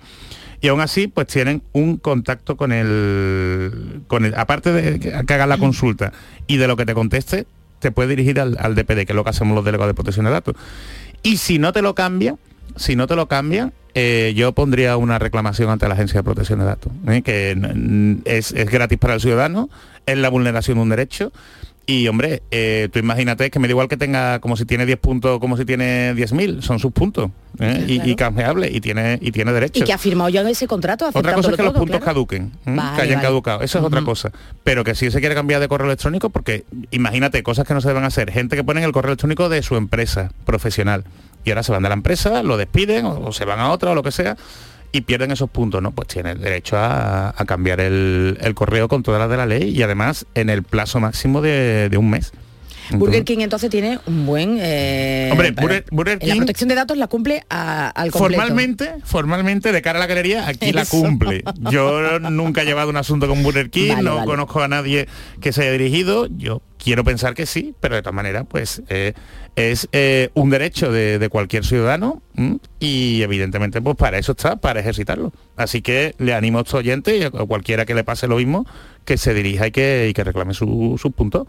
[0.62, 5.34] Y aún así, pues tienen un contacto con el, con el aparte de que que
[5.34, 6.14] haga la consulta
[6.46, 7.48] y de lo que te conteste,
[7.80, 10.26] te puede dirigir al, al DPD, que es lo que hacemos los delegados de protección
[10.26, 10.54] de datos.
[11.24, 12.38] Y si no te lo cambian,
[12.76, 16.60] si no te lo cambian, eh, yo pondría una reclamación ante la Agencia de Protección
[16.60, 17.22] de Datos, ¿eh?
[17.22, 19.70] que mm, es, es gratis para el ciudadano,
[20.06, 21.32] es la vulneración de un derecho
[21.88, 24.98] Y hombre, eh, tú imagínate que me da igual que tenga como si tiene 10
[25.00, 27.30] puntos, como si tiene 10.000, son sus puntos.
[27.88, 29.80] Y- y, canjeable y tiene y tiene derecho.
[29.82, 32.06] Y que ha firmado ya ese contrato Otra cosa es que los puntos claro.
[32.06, 32.52] caduquen.
[32.66, 33.28] Vale, que hayan vale.
[33.28, 33.62] caducado.
[33.62, 34.32] Eso es otra cosa.
[34.64, 37.88] Pero que si se quiere cambiar de correo electrónico, porque imagínate, cosas que no se
[37.88, 38.32] deben hacer.
[38.32, 41.06] Gente que pone el correo electrónico de su empresa profesional.
[41.46, 43.96] Y ahora se van de la empresa, lo despiden o, se van a otra o
[43.96, 44.36] lo que sea.
[44.92, 45.92] Y pierden esos puntos, ¿no?
[45.92, 50.26] Pues tienen derecho a, cambiar el, correo con todas las de la ley y además
[50.36, 52.34] en el plazo máximo de un mes.
[52.92, 54.58] Burger King entonces tiene un buen...
[54.62, 58.42] eh, Hombre, Burger- Burger en La King- protección de datos la cumple a- al completo.
[58.42, 61.44] Formalmente, formalmente, de cara a la galería, aquí la cumple.
[61.72, 64.26] Yo nunca he llevado un asunto con Burger King, Vale, no vale.
[64.28, 65.08] conozco a nadie
[65.42, 66.28] que se haya dirigido.
[66.38, 69.14] Yo quiero pensar que sí, pero de todas maneras, pues eh,
[69.56, 72.58] es eh, un derecho de, de cualquier ciudadano ¿m?
[72.80, 75.32] y evidentemente, pues para eso está, para ejercitarlo.
[75.56, 78.68] Así que le animo a estos oyentes y a cualquiera que le pase lo mismo,
[79.06, 81.48] que se dirija y que, y que reclame su- sus puntos.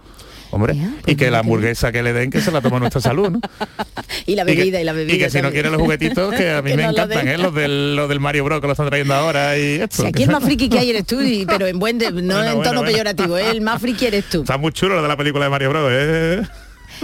[0.50, 0.76] Hombre,
[1.06, 3.40] y que la hamburguesa que le den, que se la toma nuestra salud, ¿no?
[4.26, 5.14] Y la Y que- bebida, y, la bebida.
[5.14, 5.52] Y que si no también.
[5.62, 7.28] quiere los juguetitos, que a mí Que me no encantan.
[7.28, 7.38] ¿eh?
[7.38, 10.02] Los del, los del Mario Bros que lo están trayendo ahora y esto.
[10.02, 12.34] Si aquí el más friki que hay eres tú, y- pero en buen, de- no
[12.34, 12.82] Bueno, en tono bueno.
[12.84, 13.50] peyorativo, ¿eh?
[13.50, 14.40] el más friki eres tú.
[14.42, 16.42] Está muy chulo lo de la película de Mario Bros, ¿eh?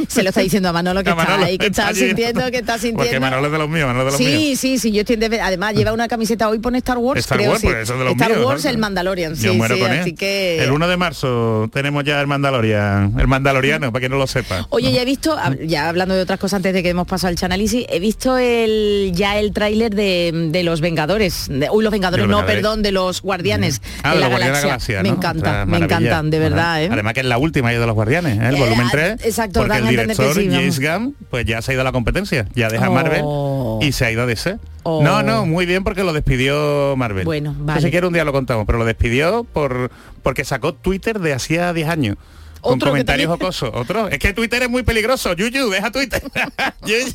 [0.09, 2.59] Se lo está diciendo a Manolo que A está Manolo, ahí, que está, sintiendo, que
[2.59, 3.03] está sintiendo.
[3.05, 4.59] Porque Manolo es de los míos, Manolo es de los Sí, míos.
[4.61, 7.61] sí, sí, yo estoy Además lleva una camiseta hoy pone Star Wars, Star creo, Wars,
[7.61, 7.66] sí.
[7.66, 8.70] pues eso es de los Star míos, Wars, ¿no?
[8.70, 10.01] el Mandalorian, sí, Yo muero sí, con él.
[10.01, 10.62] así que...
[10.62, 14.66] El 1 de marzo tenemos ya el Mandalorian, el Mandaloriano, para quien no lo sepa.
[14.70, 17.36] Oye, ya he visto, ya hablando de otras cosas antes de que hemos pasado al
[17.36, 22.26] chanálisis, he visto el ya el tráiler de, de los Vengadores, de- uy, los Vengadores,
[22.26, 22.57] no, Vengadores.
[22.62, 25.03] perdón, de los Guardianes Ah, de de la Galaxia.
[25.03, 26.82] Me encanta, me encantan, de verdad.
[26.82, 26.88] ¿eh?
[26.90, 28.49] Además que es la última de los Guardianes, ¿eh?
[28.49, 29.12] el Eh, volumen ah, 3.
[29.24, 30.80] exacto, porque dan el director sí, James.
[30.80, 32.93] Gunn pues ya se ha ido a la competencia, ya deja Oh.
[32.93, 34.59] Marvel y se ha ido a DC.
[34.85, 35.03] Oh.
[35.03, 37.24] No, no, muy bien porque lo despidió Marvel.
[37.24, 37.80] Bueno, Que vale.
[37.83, 39.91] Si quiere un día lo contamos, pero lo despidió por
[40.22, 42.16] porque sacó Twitter de hacía 10 años.
[42.62, 43.70] Con Otro comentarios también- jocosos.
[43.74, 44.08] Otro.
[44.08, 45.34] Es que Twitter es muy peligroso.
[45.34, 46.22] Yuyu, deja Twitter.
[46.86, 47.12] Yuyu,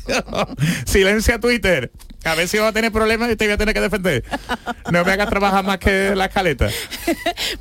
[0.86, 1.90] silencia Twitter.
[2.24, 4.24] A ver si vas a tener problemas y te voy a tener que defender.
[4.90, 6.68] No me hagas trabajar más que la escaleta.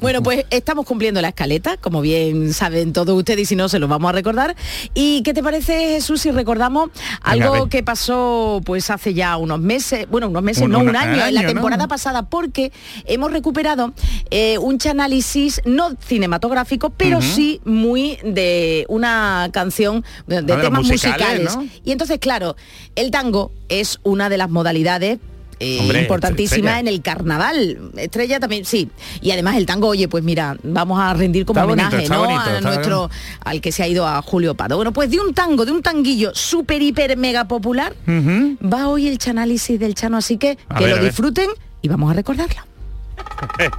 [0.01, 3.79] Bueno, pues estamos cumpliendo la escaleta, como bien saben todos ustedes y si no se
[3.79, 4.55] los vamos a recordar.
[4.93, 6.89] ¿Y qué te parece, Jesús, si recordamos
[7.21, 11.25] algo que pasó pues hace ya unos meses, bueno, unos meses, Un- no, un año,
[11.25, 12.71] en la temporada pasada, porque
[13.05, 13.93] hemos recuperado
[14.29, 20.83] eh, un análisis no cinematográfico, pero sí muy de una canción de, de Ah, temas
[20.85, 21.55] musicales, musicales.
[21.55, 21.81] ¿no?
[21.85, 22.55] Y entonces, claro,
[22.95, 25.19] el tango es una de las modalidades
[25.59, 26.79] eh, Hombre, importantísima estrella.
[26.81, 27.91] en el carnaval.
[27.97, 28.89] Estrella también, sí.
[29.21, 32.19] Y además el tango, oye, pues mira, vamos a rendir como Está homenaje, ¿no?
[32.25, 33.09] bonito, a nuestro,
[33.43, 34.75] al que se ha ido a Julio Pardo.
[34.75, 39.17] Bueno, pues de un tango, de un tanguillo súper, hiper, mega popular, va hoy el
[39.17, 41.49] chanálisis del Chano, así que A que ver, lo disfruten
[41.81, 42.61] y vamos a recordarlo.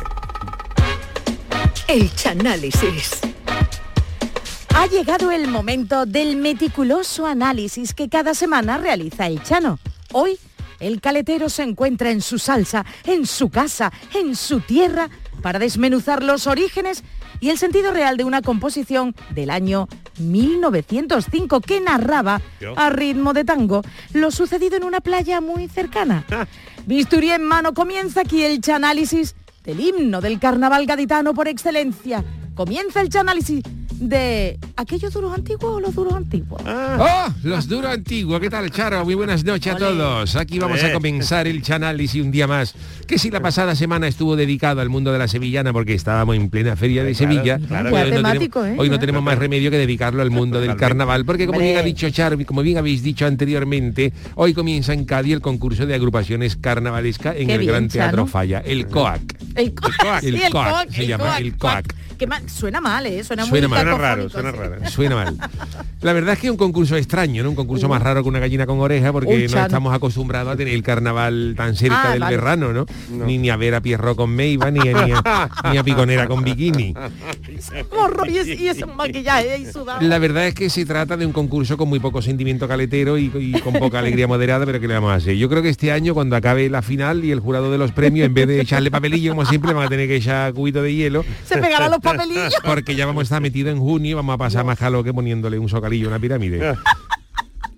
[1.89, 3.21] El Chanálisis.
[4.79, 9.81] Ha llegado el momento del meticuloso análisis que cada semana realiza el Chano.
[10.13, 10.39] Hoy,
[10.79, 15.11] el caletero se encuentra en su salsa, en su casa, en su tierra,
[15.43, 17.03] para desmenuzar los orígenes
[17.41, 19.89] y el sentido real de una composición del año
[20.21, 22.41] 1905 que narraba
[22.77, 26.25] a ritmo de tango lo sucedido en una playa muy cercana.
[26.87, 32.25] Bisturí en mano comienza aquí el chanálisis del himno del carnaval gaditano por excelencia.
[32.55, 33.65] Comienza el chanálisis
[34.01, 36.63] de aquellos duros antiguos o los duros antiguos.
[36.67, 37.27] ¡Oh!
[37.43, 38.41] Los duros antiguos.
[38.41, 39.05] ¿Qué tal, Charo?
[39.05, 40.37] Muy buenas noches a todos.
[40.37, 40.93] Aquí vamos a Ole.
[40.95, 42.75] comenzar el chanálisis un día más.
[43.07, 46.49] Que si la pasada semana estuvo dedicado al mundo de la sevillana porque estábamos en
[46.51, 47.91] plena feria de Claro, Sevilla, claro.
[47.91, 48.83] Ya hoy, no temático, tenemos, ¿eh?
[48.83, 51.25] hoy no tenemos más remedio que dedicarlo al mundo del carnaval.
[51.25, 55.05] Porque como bien ha dicho Charo, y como bien habéis dicho anteriormente, hoy comienza en
[55.05, 58.27] Cádiz el concurso de agrupaciones carnavalesca en Qué el bien, Gran Teatro.
[58.27, 59.21] Falla, el COAC.
[59.55, 61.95] El coac, El sí, el coac, coac, se el llama, coac, el coac.
[61.95, 62.49] coac.
[62.49, 63.23] Suena mal, ¿eh?
[63.25, 63.87] Suena, Suena muy mal.
[63.91, 64.77] Suena raro, suena raro.
[64.91, 65.37] Suena mal.
[66.01, 67.51] La verdad es que es un concurso extraño, ¿no?
[67.51, 70.75] Un concurso más raro que una gallina con oreja porque no estamos acostumbrados a tener
[70.75, 72.37] el carnaval tan cerca Ah, del vale.
[72.37, 72.87] verano, ¿no?
[73.27, 76.29] Ni, ni a ver a Pierro con Meiva, ni, a- ni a, ni a Piconera
[76.29, 76.95] con bikini.
[77.95, 80.01] Morro y, ese- y ese maquillaje y sudado.
[80.01, 83.31] La verdad es que se trata de un concurso con muy poco sentimiento caletero y,
[83.35, 85.37] y con poca alegría moderada, pero ¿qué le vamos a hacer?
[85.37, 88.27] Yo creo que este año, cuando acabe la final y el jurado de los premios,
[88.27, 91.25] en vez de echarle papelillo, como siempre, van a tener que echar cubito de hielo,
[91.45, 92.55] Se pegarán los papelillos.
[92.65, 95.13] porque ya vamos a estar metidos en junio y vamos a pasar más calor que
[95.15, 96.75] poniéndole un socalillo a una pirámide.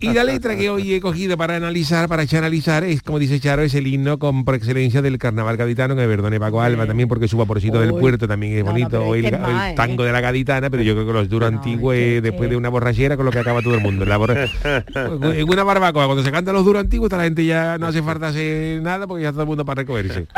[0.02, 3.60] Y la letra que hoy he cogido para analizar, para analizar, es, como dice Charo,
[3.60, 7.06] es el himno con por excelencia del carnaval gaditano, que me perdone Paco Alba también,
[7.06, 9.36] porque su vaporcito del puerto también es No, no, bonito, pero o es el, que
[9.36, 9.74] es o el más, ¿eh?
[9.76, 12.70] tango de la gaditana, pero yo creo que los duros antiguos es después de una
[12.70, 14.06] borrachera con lo que acaba todo el mundo.
[14.06, 14.48] La borra-
[15.34, 18.02] en una barbacoa, cuando se cantan los duros antiguos, esta la gente ya no hace
[18.02, 20.28] falta hacer nada porque ya todo el mundo para recogerse.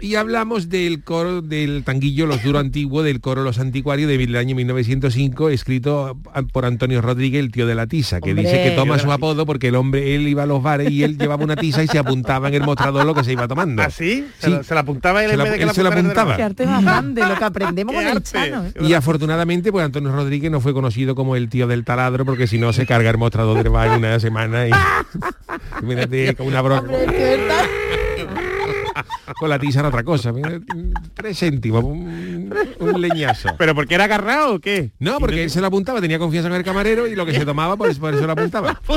[0.00, 4.54] y hablamos del coro del tanguillo Los Duro Antiguo, del coro Los Anticuarios del año
[4.54, 6.18] 1905, escrito
[6.52, 8.44] por Antonio Rodríguez, el tío de la tiza, que Hombre.
[8.44, 11.16] dice que toma su apodo porque el hombre, él iba a los bares y él
[11.18, 13.82] llevaba una tiza y se apuntaba en el mostrador lo que se iba tomando.
[13.82, 14.26] ¿Ah, sí?
[14.38, 16.36] Se, la, se la apuntaba él Se la- que él la se la apuntaba.
[16.36, 18.22] Qué arte más grande, lo que aprendemos con el.
[18.22, 18.66] Chano.
[18.66, 18.72] ¿eh?
[18.80, 22.58] Y afortunadamente, pues Antonio Rodríguez no fue conocido como el tío del taladro, porque si
[22.58, 24.70] no se carga el mostrador del bar una semana y
[26.36, 26.80] con una broma.
[26.80, 27.64] Hombre, es que verdad.
[29.38, 30.32] Con la tiza era otra cosa.
[31.14, 33.50] Tres céntimos, un, un leñazo.
[33.58, 34.92] ¿Pero porque era agarrado o qué?
[34.98, 37.44] No, porque él se lo apuntaba, tenía confianza con el camarero y lo que se
[37.44, 38.80] tomaba, pues por eso lo apuntaba.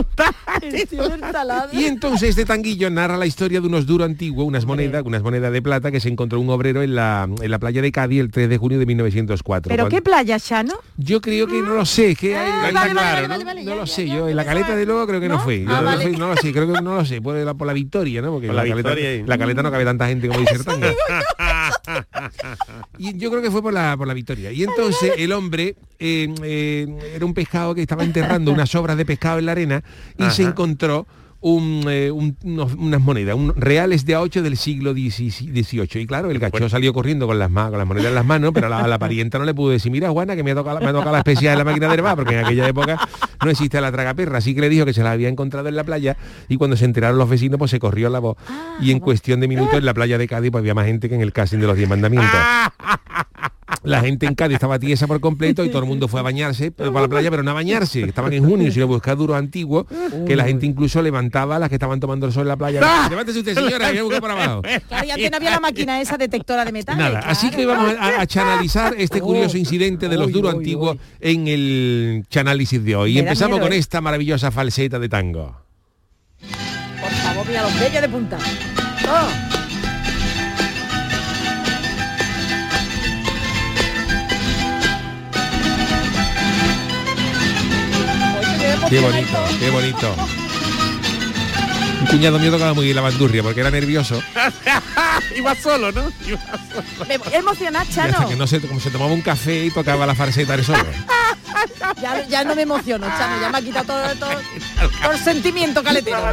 [1.73, 5.51] Y entonces este tanguillo narra la historia de unos duros antiguos, unas monedas, unas monedas
[5.53, 8.31] de plata que se encontró un obrero en la, en la playa de Cádiz el
[8.31, 9.69] 3 de junio de 1904.
[9.69, 10.75] ¿Pero Cuando- qué playa, Chano?
[10.97, 13.45] Yo creo que no lo sé, que hay, Ah, ahí vale, claro, vale, ¿no?
[13.45, 15.35] vale, No lo ya, sé, ya, yo en la caleta de luego creo que no,
[15.35, 15.41] ¿No?
[15.41, 15.63] fui.
[15.63, 16.03] Yo Ah, no, vale.
[16.03, 18.31] fui, no lo sé, creo que no lo sé, por la, por la victoria, ¿no?
[18.31, 20.87] Porque Por caleta, la caleta no cabe tanta gente como dice el tango.
[22.97, 24.51] Y yo creo que fue por la, por la victoria.
[24.51, 29.05] Y entonces el hombre eh, eh, era un pescado que estaba enterrando unas obras de
[29.05, 29.83] pescado en la arena
[30.17, 31.07] y se encontró
[31.41, 36.01] un, eh, un- unos- unas monedas, un- reales de A8 del siglo XVIII.
[36.01, 38.67] Y claro, el gacho salió corriendo con las, con las monedas en las manos, pero
[38.67, 40.79] a la, a la parienta no le pudo decir, mira Juana, que me ha tocado,
[40.79, 42.99] la- me ha tocado la especial de la máquina de bar, porque en aquella época
[43.43, 44.39] no existe la tragaperra.
[44.39, 46.17] Así que le dijo que se la había encontrado en la playa
[46.49, 48.37] y cuando se enteraron los vecinos, pues se corrió la voz.
[48.81, 51.15] y en cuestión de minutos en la playa de Cádiz pues había más gente que
[51.15, 52.29] en el casting de los Diez Mandamientos.
[53.83, 56.71] La gente en Cádiz estaba tiesa por completo y todo el mundo fue a bañarse
[56.71, 58.01] pero para la playa, pero no a bañarse.
[58.01, 59.85] Estaban en junio, si lo buscaba duros antiguos,
[60.25, 62.79] que la gente incluso levantaba a las que estaban tomando el sol en la playa.
[63.09, 64.61] Levántese usted, señora, que voy a buscar para abajo.
[64.61, 66.99] Claro, y antes no había la máquina esa detectora de metales.
[66.99, 71.47] Nada, así que vamos a, a chanalizar este curioso incidente de los duros antiguos en
[71.47, 73.15] el chanálisis de hoy.
[73.15, 73.77] Y empezamos miedo, con ¿eh?
[73.77, 75.55] esta maravillosa falseta de tango.
[76.39, 78.37] Por favor, mira los bellos de punta.
[79.07, 79.48] Oh.
[88.89, 90.15] Qué bonito, qué bonito.
[92.01, 94.21] Un cuñado mío tocaba muy bien la bandurria porque era nervioso.
[95.35, 96.11] Iba solo, ¿no?
[96.25, 96.39] Iba
[96.73, 97.05] solo.
[97.07, 98.29] Me voy a emocionar, Y hasta Chano.
[98.29, 100.83] que no se, como se tomaba un café y tocaba la falseta de solo.
[102.01, 103.41] Ya, ya no me emociono, Chano.
[103.41, 104.29] Ya me ha quitado todo, todo,
[105.01, 106.31] todo el sentimiento caletero.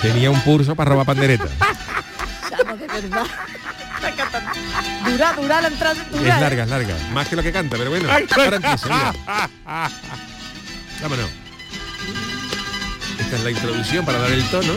[0.00, 1.44] Tenía un pulso para robar pandereta.
[2.50, 3.26] Chano, de verdad.
[5.08, 5.94] Dura, dura la entrada.
[6.10, 6.40] Dura, Es ¿eh?
[6.40, 6.94] larga, es larga.
[7.12, 8.08] Más que lo que canta, pero bueno.
[8.10, 9.12] Ahora mira.
[11.02, 11.30] Vámonos.
[13.18, 14.72] Esta es la introducción para dar el tono.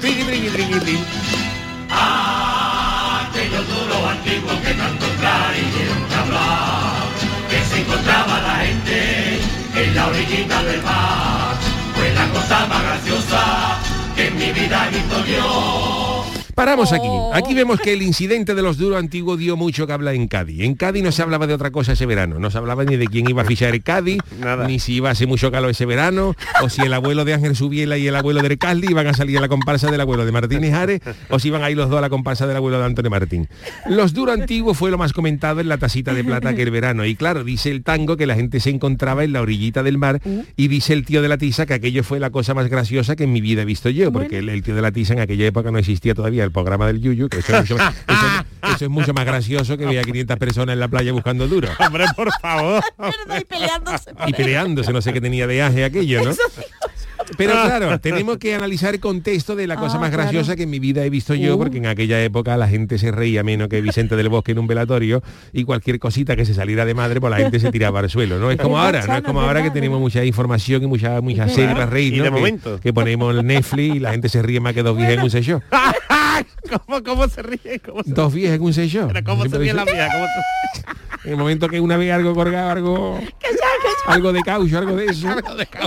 [0.00, 0.98] Triqui.
[3.20, 6.92] Aquellos duros antiguos que tanto trajeron que hablar,
[7.50, 9.40] que se encontraba la gente
[9.74, 11.56] en la orillita del mar.
[11.94, 13.78] Fue la cosa más graciosa
[14.16, 16.13] que en mi vida he visto.
[16.54, 17.08] Paramos aquí.
[17.32, 20.60] Aquí vemos que el incidente de los duros antiguos dio mucho que hablar en Cádiz.
[20.60, 22.38] En Cádiz no se hablaba de otra cosa ese verano.
[22.38, 24.18] No se hablaba ni de quién iba a fichar el Cádiz,
[24.66, 27.56] ni si iba a hacer mucho calor ese verano, o si el abuelo de Ángel
[27.56, 30.32] Subiela y el abuelo de Recaldi iban a salir a la comparsa del abuelo de
[30.32, 32.84] Martínez Ares, o si iban a ir los dos a la comparsa del abuelo de
[32.84, 33.48] Antonio Martín.
[33.88, 37.04] Los duros antiguos fue lo más comentado en la tacita de plata aquel verano.
[37.04, 40.20] Y claro, dice el tango que la gente se encontraba en la orillita del mar
[40.56, 43.24] y dice el tío de la tiza que aquello fue la cosa más graciosa que
[43.24, 45.46] en mi vida he visto yo, porque el, el tío de la tiza en aquella
[45.46, 48.84] época no existía todavía el programa del Yuyu, que eso es mucho, más- eso- eso
[48.84, 51.68] es mucho más gracioso que ver a 500 personas en la playa buscando duro.
[51.78, 52.82] Hombre, por favor.
[53.40, 54.12] Y peleándose.
[54.26, 56.30] Y peleándose, no sé qué tenía de aje aquello, ¿no?
[57.36, 60.24] Pero claro, tenemos que analizar el contexto de la cosa Ah, más claro.
[60.24, 61.58] graciosa que en mi vida he visto yo, Uh.
[61.58, 64.66] porque en aquella época la gente se reía menos que Vicente del Bosque en un
[64.66, 65.22] velatorio
[65.52, 68.38] y cualquier cosita que se saliera de madre, pues la gente se tiraba al suelo.
[68.38, 71.48] No es como ahora, no es como ahora que tenemos mucha información y mucha, mucha
[71.48, 72.24] serie para reír, Y ¿no?
[72.24, 72.80] de Que- momento.
[72.80, 75.30] Que, ponemos el Netflix y la gente se ríe más que dos viejas en un
[75.30, 75.62] sello.
[76.86, 77.80] ¿Cómo, ¿Cómo se ríe?
[77.84, 79.08] ¿Cómo se, Dos viejas en un sello.
[79.12, 80.08] pero ¿cómo se ríe la mía?
[80.12, 80.94] ¿Cómo se-
[81.24, 83.20] En el momento que una ve algo colgado, algo,
[84.06, 85.28] algo de caucho, algo de eso,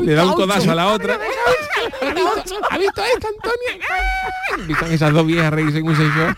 [0.02, 1.20] le da un codazo a la otra.
[2.02, 4.68] ¿Ha visto, ¿Ha visto esto, Antonio?
[4.68, 6.36] Visto esas dos viejas reírse en un sello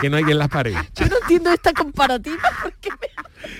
[0.00, 0.72] que no hay quien las pare.
[0.72, 3.08] Yo no entiendo esta comparativa porque me...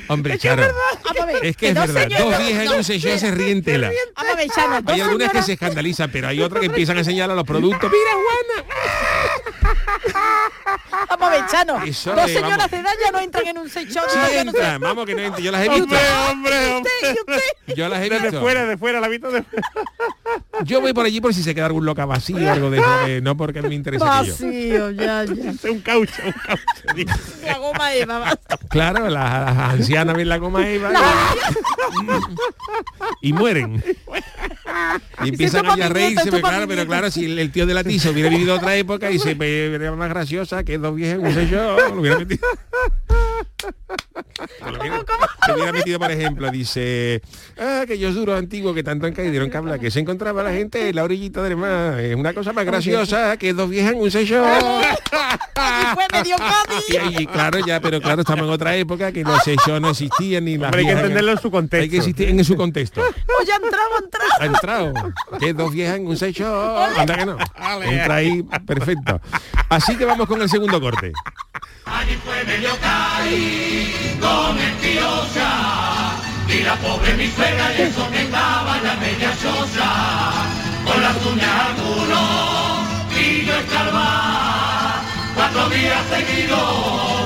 [0.09, 3.63] Hombre, Charo, a ver, es que es verdad, dos viejas en un sello se ríen
[3.63, 3.91] tela.
[4.15, 7.91] A Hay algunas que se escandalizan, pero hay otras que empiezan a señalar los productos.
[7.91, 8.11] ¡Mira,
[11.09, 11.83] Vamos a ver, Chano.
[11.85, 12.71] Eso dos señoras vamos.
[12.71, 13.87] de edad ya no entran en un shop.
[13.89, 15.43] Sí no entran, vamos que no entran.
[15.43, 15.85] Yo las he visto.
[15.85, 15.99] Hombre,
[16.31, 17.43] hombre, hombre.
[17.77, 18.41] Yo las he visto.
[18.41, 19.67] fuera, de fuera, la he visto de fuera.
[20.65, 22.89] Yo voy por allí por si se queda algún loca vacío o algo de eso,
[23.07, 24.33] que no porque no me interesa aquello.
[24.33, 25.53] Vacío, ya, ya.
[25.71, 27.07] Un caucho, un caucho.
[27.45, 28.39] La goma Eva.
[28.69, 30.91] Claro, las, las ancianas ven la goma Eva
[33.23, 33.83] y, y mueren.
[35.25, 38.29] Y empiezan a reírse, pero claro, pero claro, si el, tío de la tiza hubiera
[38.29, 41.77] vivido otra época y se ve era más graciosa que dos viejas, no sé yo,
[41.91, 42.47] lo hubiera metido.
[45.45, 47.23] Se hubiera metido, por ejemplo, dice,
[47.59, 50.53] ah, aquellos duros antiguos que tanto han caído dieron que hablar, que se encontraba la
[50.53, 51.99] gente en la orillita del mar.
[52.01, 54.45] Es una cosa más graciosa que dos viejas en un sello.
[56.89, 60.45] Y, ahí, claro, ya, pero claro, estamos en otra época que los sellos no existían
[60.45, 61.83] ni Hombre, hay que entenderlo en su contexto.
[61.83, 63.01] Hay que existir en su contexto.
[63.41, 64.31] Oye, ha entrado, entrado.
[64.41, 64.93] Ha entrado.
[65.39, 66.79] Que dos viejas en un sello.
[66.79, 67.37] Anda que no.
[67.83, 69.21] Entra ahí, perfecto.
[69.69, 71.13] Así que vamos con el segundo corte.
[73.31, 76.17] Con espiosa
[76.49, 79.91] y la pobre mi suegra y eso que estaba ya media chocha
[80.85, 85.03] con las uñas algunos y yo escarbar
[85.37, 87.20] cuatro días seguidos.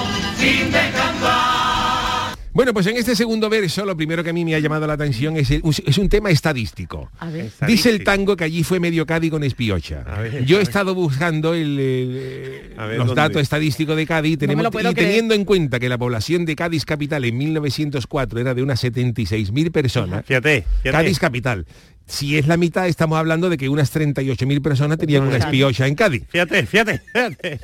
[2.55, 4.93] Bueno, pues en este segundo verso lo primero que a mí me ha llamado la
[4.93, 7.11] atención es, el- es un tema estadístico.
[7.19, 7.51] A ver.
[7.67, 10.05] Dice el tango que allí fue medio Cádiz con espiocha.
[10.21, 10.69] ver, Yo a he ver.
[10.69, 11.77] estado buscando el,
[12.77, 14.95] ver, los datos estadísticos de Cádiz tenemos, y creer.
[14.95, 19.73] teniendo en cuenta que la población de Cádiz capital en 1904 era de unas 76.000
[19.73, 20.25] personas.
[20.25, 20.91] Fíjate, fíjate.
[20.93, 21.67] Cádiz capital.
[22.07, 25.95] Si es la mitad, estamos hablando de que unas 38.000 personas tenían una espiocha en
[25.95, 26.25] Cádiz.
[26.29, 27.61] Fíjate, fíjate, fíjate.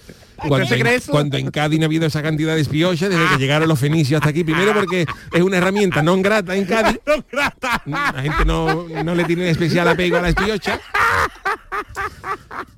[0.49, 1.13] Cuando se en, cree eso?
[1.13, 4.19] cuando en Cádiz no ha habido esa cantidad de espiochas desde que llegaron los fenicios
[4.19, 4.43] hasta aquí.
[4.43, 6.99] Primero porque es una herramienta non grata en Cádiz.
[7.07, 7.83] No grata.
[7.85, 10.81] La gente no, no le tiene especial apego a la espiocha.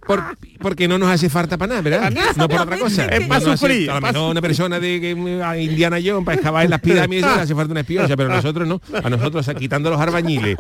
[0.07, 0.23] Por-
[0.61, 2.13] porque no nos hace falta para nada, ¿verdad?
[2.37, 3.07] No por otra cosa.
[3.07, 5.99] Es No pa' nos hace- sufrir, A lo mejor una persona de que, a Indiana
[6.05, 8.81] Jones para excavar en las pirámides le hace falta una espiocha, pero a nosotros no.
[9.03, 10.57] A nosotros, quitando los arbañiles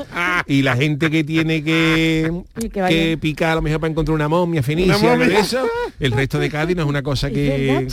[0.47, 2.33] y la gente que tiene que,
[2.73, 5.39] que picar a lo mejor para encontrar una momia fenicia, Una momia.
[5.39, 5.66] eso,
[6.01, 7.87] el resto de Cádiz no es una cosa que,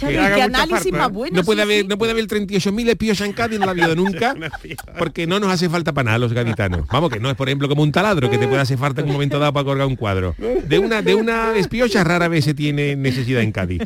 [1.31, 1.87] no puede sí, haber sí.
[1.87, 4.35] no puede haber 38.000 espías en Cádiz no la ha habido nunca
[4.97, 7.67] porque no nos hace falta para nada los gaditanos vamos que no es por ejemplo
[7.69, 9.95] como un taladro que te puede hacer falta en un momento dado para colgar un
[9.95, 13.81] cuadro de una de una espiocha rara vez se tiene necesidad en Cádiz.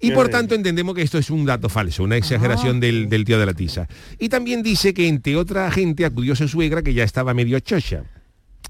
[0.00, 3.38] Y por tanto entendemos que esto es un dato falso una exageración del, del tío
[3.38, 3.88] de la tiza.
[4.18, 8.04] Y también dice que entre otra gente acudió su suegra que ya estaba medio chocha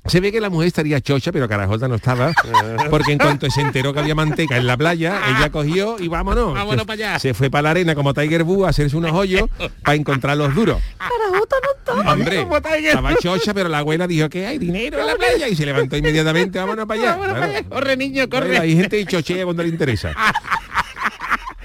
[0.07, 2.33] se ve que la mujer estaría chocha, pero Carajota no estaba,
[2.91, 6.55] porque en cuanto se enteró que había manteca en la playa, ella cogió y vámonos.
[6.55, 7.19] Vámonos se, para allá.
[7.19, 9.49] se fue para la arena como Tiger Woods a hacerse unos hoyos
[9.83, 10.79] para encontrar los duros.
[10.99, 12.13] Carajota no está.
[12.13, 15.49] Hombre, Como Tiger estaba chocha, pero la abuela dijo que hay dinero en la playa
[15.49, 17.11] y se levantó inmediatamente, vámonos para allá.
[17.13, 17.63] Vámonos para allá.
[17.69, 18.47] Corre, niño, corre.
[18.49, 20.13] Bueno, Hay gente que chochea cuando le interesa.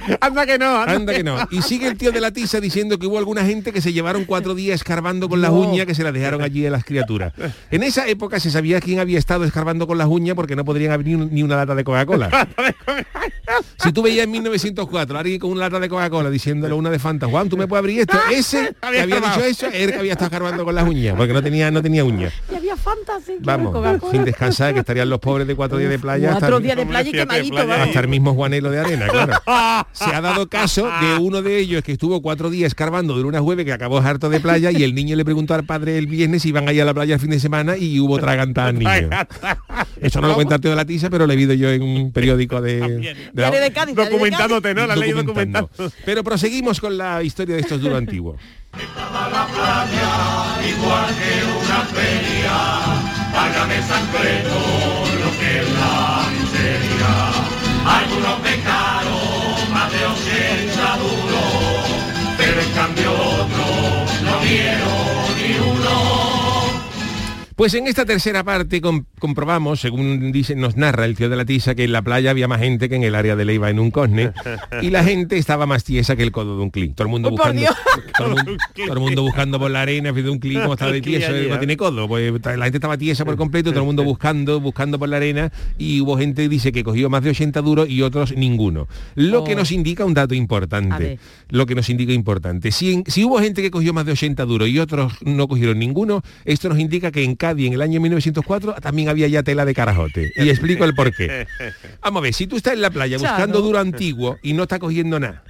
[0.22, 0.94] Anda que no, anda.
[0.94, 1.38] Anda que no.
[1.52, 4.26] Y sigue el tío de la tiza diciendo que hubo alguna gente que se llevaron
[4.26, 7.34] cuatro días escarbando con las uñas que se las dejaron allí a las criaturas.
[7.72, 10.92] En esa época se sabía quién había estado escarbando con las uñas porque no podrían
[10.92, 12.30] abrir ni una lata de Coca-Cola.
[13.78, 16.90] Si tú veías en 1904 a alguien con una lata de Coca-Cola diciéndole a una
[16.90, 18.18] de Fanta, Juan, ¿tú me puedes abrir esto?
[18.32, 21.34] Ese que Había dicho eso, era el que había estado escarbando con las uñas, porque
[21.34, 22.34] no tenía, no tenía uñas.
[22.52, 23.36] Y había fantasía.
[23.40, 23.76] Vamos,
[24.12, 26.30] sin descansar, que estarían los pobres de cuatro días de playa.
[26.30, 27.84] hasta Cuatro el- días de playa y quemadito, playa.
[27.84, 29.34] hasta el mismo Juanelo de arena, claro.
[29.94, 33.40] Se ha dado caso de uno de ellos que estuvo cuatro días escarbando de una
[33.42, 36.44] jueves que acabó harto de playa y el niño le preguntó al padre el viernes
[36.44, 38.80] si iban a ir a la playa el fin de semana y hubo tragantada al
[38.80, 39.10] niño.
[40.02, 41.82] Eso no lo cuenta el tío de la tiza, pero lo he visto yo en
[41.82, 43.16] un periódico de...
[43.40, 44.88] de la- Diario de Cádiz, Documentándote, ¿no?
[44.88, 45.70] La ley documentando.
[46.06, 48.38] Pero proseguimos con la historia de estos duros antiguos.
[50.68, 51.34] igual que
[51.66, 52.58] una feria,
[53.34, 54.60] págame Sancreto
[55.24, 57.14] lo que es la miseria.
[57.86, 61.86] Algunos pecaron más de 80 duros,
[62.38, 65.19] pero en cambio otros no vieron.
[67.60, 71.44] Pues en esta tercera parte com- comprobamos, según dice, nos narra el tío de la
[71.44, 73.80] tiza, que en la playa había más gente que en el área de Leiva en
[73.80, 74.32] un cosne
[74.82, 76.96] y la gente estaba más tiesa que el codo de un clic.
[76.96, 77.62] Todo el mundo por buscando,
[78.18, 78.52] todo el mundo,
[78.86, 81.48] todo el mundo buscando por la arena, de un clic como está de tieso, allí,
[81.50, 81.58] no ¿eh?
[81.58, 82.08] tiene codo.
[82.08, 85.52] Pues la gente estaba tiesa por completo, todo el mundo buscando, buscando por la arena
[85.78, 88.88] y hubo gente que dice que cogió más de 80 duros y otros ninguno.
[89.16, 89.58] Lo que Oh.
[89.58, 91.20] nos indica un dato importante.
[91.50, 92.72] Lo que nos indica importante.
[92.72, 95.78] Si, en- si hubo gente que cogió más de 80 duros y otros no cogieron
[95.78, 99.66] ninguno, esto nos indica que en Cádiz en el año 1904 también había ya tela
[99.66, 100.32] de carajote.
[100.36, 101.48] Y explico el porqué.
[102.02, 103.36] Vamos a ver, si tú estás en la playa Claro.
[103.36, 105.44] buscando duro antiguo y no está cogiendo nada,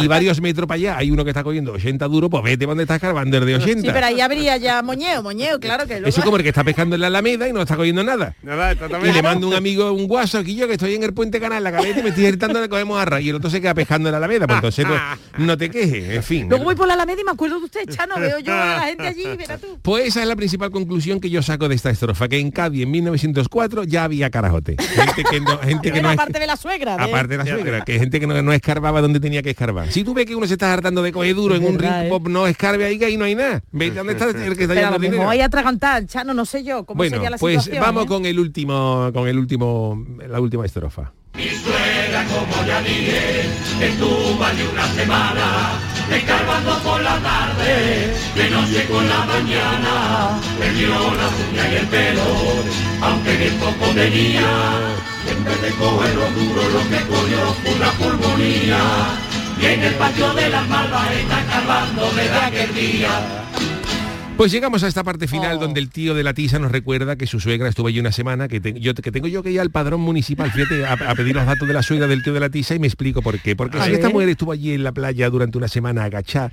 [0.00, 2.84] y varios metros para allá hay uno que está cogiendo 80 duros, pues vete donde
[2.84, 3.80] está escarbando el de 80.
[3.82, 6.08] Sí, pero ahí habría ya moñeo, moñeo, claro que luego...
[6.08, 8.34] Eso es como el que está pescando en la Alameda y no está cogiendo nada.
[8.42, 11.40] Nada, Y le mando un amigo un guaso aquí yo que estoy en el puente
[11.40, 13.74] canal, la caleta y me estoy gritando le cogemos arra y el otro se queda
[13.74, 14.86] pescando en la alameda, pues entonces
[15.38, 16.48] no, no te quejes, en fin.
[16.48, 18.80] Luego voy por la Alameda y me acuerdo de usted, Chano, veo yo a la
[18.86, 19.78] gente allí, verá tú.
[19.82, 22.82] Pues esa es la principal conclusión que yo saco de esta estrofa, que en Cádiz
[22.84, 24.76] en 1904 ya había carajote.
[24.78, 26.96] Gente que no, gente que no es- aparte de la suegra.
[26.96, 29.73] de- aparte de la suegra, que gente que no, no escarbaba donde tenía que escarbar.
[29.82, 29.92] Escarba.
[29.92, 32.06] Si tú ves que uno se está hartando de coger duro en un verdad, ring
[32.06, 32.10] ¿eh?
[32.10, 33.62] pop, no escarbe ahí que ahí no hay nada.
[33.72, 35.18] Vete dónde está el que está Pero lo dinero.
[35.18, 37.82] mejor hay a atragantar, Chano, no sé yo, cómo Bueno, sería la pues situación.
[37.84, 38.08] vamos eh?
[38.08, 41.12] con el último, con el último, la última estrofa.
[41.34, 43.40] Suegra como ya dije,
[43.80, 45.72] estuvo allí una semana,
[46.10, 52.22] escarbando por la tarde, de noche con la mañana, perdió la uña y el pelo,
[53.02, 54.46] aunque bien poco tenía,
[55.28, 58.78] en vez de coger lo duro lo que cogió fue una pulmonía,
[59.60, 63.10] y en el patio de las malvas está escarbando desde aquel día.
[64.36, 65.28] Pues llegamos a esta parte Oh.
[65.28, 68.10] final donde el tío de la tiza nos recuerda que su suegra estuvo allí una
[68.10, 71.14] semana, que, te- yo, que tengo yo que ir al padrón municipal, fíjate, a, a
[71.14, 73.38] pedir los datos de la suegra del tío de la tiza y me explico por
[73.40, 73.54] qué.
[73.54, 76.50] Porque A si esta mujer estuvo allí en la playa durante una semana agachada,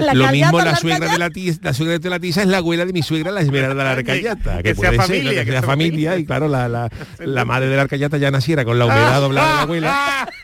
[0.00, 2.58] La lo mismo la suegra de la tiza, la suegra de la tiza es la
[2.58, 5.30] abuela de mi suegra, la esmeralda de la arcayata, que, Que sea puede ser, familia,
[5.40, 6.88] que que sea sea familia, y claro, la, la,
[7.18, 10.28] la madre de la arcayata ya naciera con la humedad doblada de la abuela.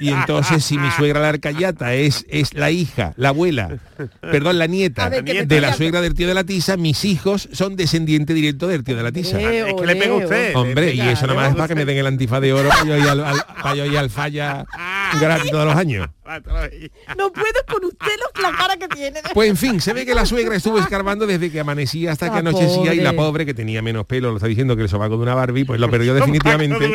[0.00, 3.76] Y entonces si mi suegra la arcayata es, es la hija, la abuela,
[4.20, 7.48] perdón, la nieta ver, que de la suegra del tío de la tiza, mis hijos
[7.52, 9.40] son descendientes directos del tío de la tiza.
[9.40, 10.56] Eh, Es que le pega usted.
[10.56, 12.84] Hombre, y eso nada más es para que me den el antifaz de oro para
[12.84, 14.64] yo ir al, al- para yo ir al falla
[15.20, 16.08] gratis todos los años.
[17.16, 19.20] No puedo con usted los- la cara que tiene.
[19.34, 22.38] Pues en fin, se ve que la suegra estuvo escarbando desde que amanecía hasta que
[22.38, 23.46] anochecía y la pobre.
[23.46, 25.90] que tenía menos pelo, lo está diciendo que el sobaco de una Barbie, pues lo
[25.90, 26.94] perdió definitivamente.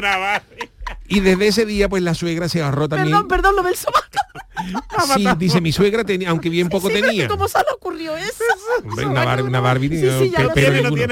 [1.07, 3.09] Y desde ese día pues la suegra se ahorró también.
[3.11, 4.07] Perdón, perdón, lo del sobaco.
[5.15, 7.27] Sí, dice mi suegra tenía, aunque bien poco Sí, tenía.
[7.27, 8.43] ¿Cómo se le ocurrió eso?
[8.83, 11.03] Una, Barbie, una Barbie Sí, no, sí, ninguno.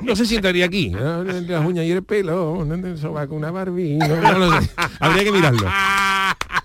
[0.00, 0.90] No se sientaría aquí.
[0.90, 1.24] ¿no?
[1.24, 2.66] Las uñas y el pelo,
[2.96, 3.98] sobaco, una Barbie.
[4.00, 4.70] Sé.
[5.00, 5.68] Habría que mirarlo.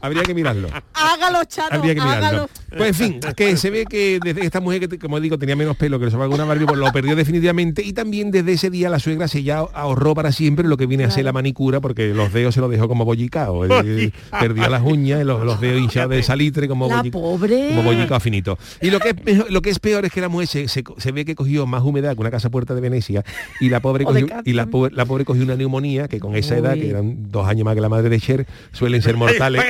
[0.02, 0.68] Habría que mirarlo.
[0.94, 2.28] Hágalo, Chano, Habría que mirarlo.
[2.28, 2.50] hágalo.
[2.76, 5.78] Pues en fin, que se ve que desde esta mujer que, como digo, tenía menos
[5.78, 7.84] pelo que el sobaco de una Barbie, pues lo perdió definitivamente.
[7.84, 11.06] Y también desde ese día la suegra se ya ahorró para siempre lo que viene
[11.06, 13.62] a ser la manicura, porque los dedos se los dejó como bollicao.
[14.40, 17.70] Perdió las uñas, los, los dedos hinchados de salitre como La bollic- pobre.
[17.70, 18.58] como bollicao finito.
[18.82, 20.84] Y lo que es peor, lo que es peor es que la mujer se, se-
[20.98, 23.24] se ve que cogió más humedad que una casa puerta de Venecia
[23.60, 26.58] y la pobre cogió, y la, pobre, la pobre cogió una neumonía que con esa
[26.58, 29.64] edad, que eran dos años más que la madre de Cher, suelen ser mortales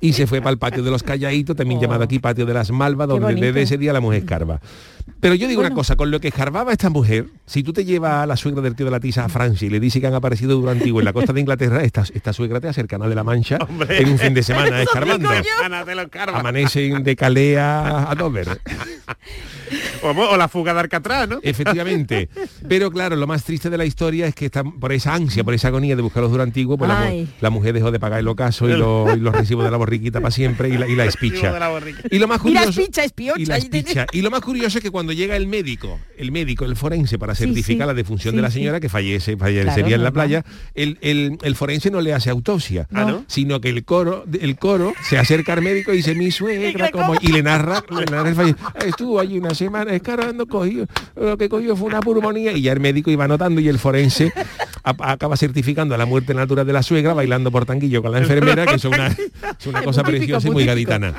[0.00, 2.70] y se fue para el patio de los calladitos, también llamado aquí patio de las
[2.70, 4.60] malvas, donde desde ese día la mujer escarba.
[5.20, 8.12] Pero yo digo una cosa, con lo que escarbaba esta mujer, si tú te llevas
[8.22, 10.14] a la suegra del tío de la tiza a Francia y le dices que han
[10.14, 13.14] aparecido durante en la costa de Inglaterra, esta, esta suegra te hace el canal de
[13.14, 15.28] la Mancha en un fin de semana escarbando.
[16.34, 18.60] Amanecen de Calea a Dover.
[20.02, 21.40] O, o la fuga de Alcatraz, ¿no?
[21.42, 22.28] Efectivamente.
[22.68, 25.54] Pero claro, lo más triste de la historia es que está por esa ansia, por
[25.54, 27.28] esa agonía de buscar los duro antiguo, pues la, mu- Ay.
[27.40, 30.20] la mujer dejó de pagar el ocaso y, lo- y los recibos de la borriquita
[30.20, 31.50] para siempre y la, y la espicha.
[32.10, 33.40] Y lo más Y la curioso espicha, espiocha.
[33.40, 34.06] y la espicha.
[34.12, 37.34] Y lo más curioso es que cuando llega el médico, el médico, el forense, para
[37.34, 37.88] certificar sí.
[37.88, 40.44] la defunción Sí, de la señora que fallece, fallecería Claro, en la playa,
[40.76, 43.24] el, el- el forense no le hace autopsia, Ah, ¿no?
[43.26, 47.14] sino que el coro, el coro se acerca al médico y dice mi suegra como
[47.20, 50.86] y le narra, le narra el falle- estuvo allí una semana escarando, cogió,
[51.16, 54.32] lo que cogió fue una pulmonía y ya el médico iba anotando y el forense
[54.84, 58.74] acaba certificando la muerte natural de la suegra bailando por tanquillo con la enfermera, que
[58.74, 59.06] es una,
[59.58, 61.14] es una cosa típico, preciosa y muy gaditana.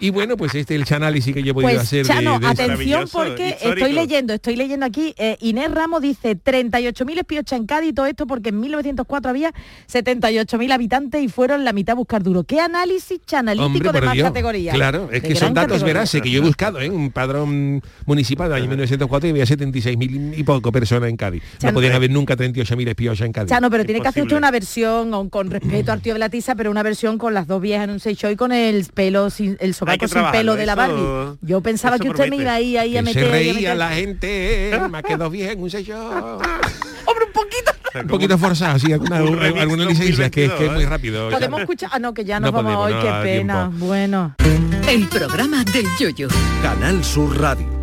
[0.00, 2.40] Y bueno, pues este es el análisis que yo he podido Pues hacer Chano, de,
[2.40, 3.74] de atención porque histórico.
[3.86, 8.26] estoy leyendo, estoy leyendo aquí, eh, Inés Ramos dice 38.000 espiochas en Cádiz, todo esto
[8.26, 9.52] porque en 1904 había
[9.92, 12.44] 78.000 habitantes y fueron la mitad a buscar duro.
[12.44, 14.28] ¿Qué análisis chanalítico Hombre, de más Dios.
[14.28, 14.72] categoría?
[14.72, 16.90] Claro, es De que son datos veraces que yo he buscado, ¿eh?
[16.90, 21.42] un padrón municipal del año 1904 y había 76.000 y poco personas en Cádiz.
[21.62, 23.50] No podían haber nunca 38.000 espías en Cádiz.
[23.50, 26.54] Chano, pero tiene que hacer usted una versión con respeto al tío de la tiza,
[26.54, 29.30] pero una versión con las dos viejas en un seis show y con el pelo
[29.30, 31.36] sin, el sobaco que sin pelo de la Barbie.
[31.42, 32.42] Yo pensaba que usted me promete.
[32.42, 33.24] iba ahí, ahí a Que meter.
[33.24, 35.96] se reía meter- la gente, me quedó bien, un sello.
[36.08, 37.72] Hombre, un poquito.
[38.00, 41.30] Un poquito forzado, sí, alguna, alguna licencia que, que es muy 2022, rápido.
[41.30, 41.90] Podemos escuchar.
[41.92, 43.68] Ah, no, que ya nos No vamos podemos, hoy, no qué pena.
[43.68, 43.86] tiempo.
[43.86, 44.34] Bueno.
[44.88, 46.28] El programa del yoyo.
[46.62, 47.75] Canal Sur Radio.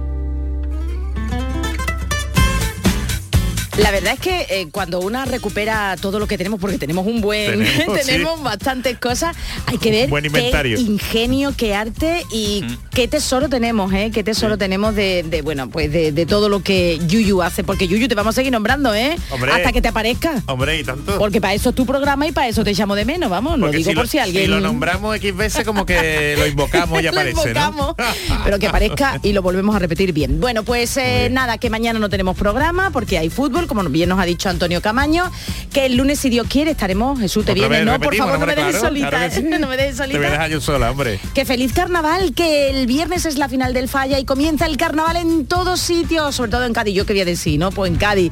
[3.77, 7.21] La verdad es que eh, cuando una recupera todo lo que tenemos, porque tenemos un
[7.21, 8.43] buen, Tenemos, tenemos, sí.
[8.43, 10.77] bastantes cosas, hay que ver buen qué inventario.
[10.79, 14.11] ingenio, qué arte y qué tesoro tenemos, ¿eh?
[14.13, 17.87] Qué tesoro tenemos de, de, bueno, pues de, de todo lo que Yuyu hace, porque
[17.87, 19.15] Yuyu te vamos a seguir nombrando, ¿eh?
[19.31, 19.51] Hombre.
[19.51, 20.43] Hasta que te aparezca.
[20.45, 21.17] Hombre, y tanto.
[21.17, 23.65] Porque para eso es tu programa y para eso te llamo de menos, vamos, lo
[23.65, 24.51] Porque digo si por lo, si alguien...
[24.51, 27.47] lo nombramos X veces como que lo invocamos y Lo aparece, ¿no?
[27.49, 27.95] invocamos,
[28.43, 30.39] pero que aparezca y lo volvemos a repetir bien.
[30.39, 34.19] Bueno, pues eh, nada, que mañana no tenemos programa porque hay fútbol, como bien nos
[34.19, 35.31] ha dicho Antonio Camaño,
[35.71, 37.19] que el lunes, si Dios quiere, estaremos.
[37.19, 39.43] Jesús, te Otra viene, no, por favor, no me claro, solita, claro que sí.
[39.59, 40.47] no me dejes solita.
[40.47, 41.19] yo sola, hombre.
[41.33, 45.17] Que feliz carnaval, que el viernes es la final del falla y comienza el carnaval
[45.17, 46.95] en todos sitios, sobre todo en Cádiz.
[46.95, 47.71] Yo que voy a decir, ¿no?
[47.71, 48.31] Pues en Cádiz.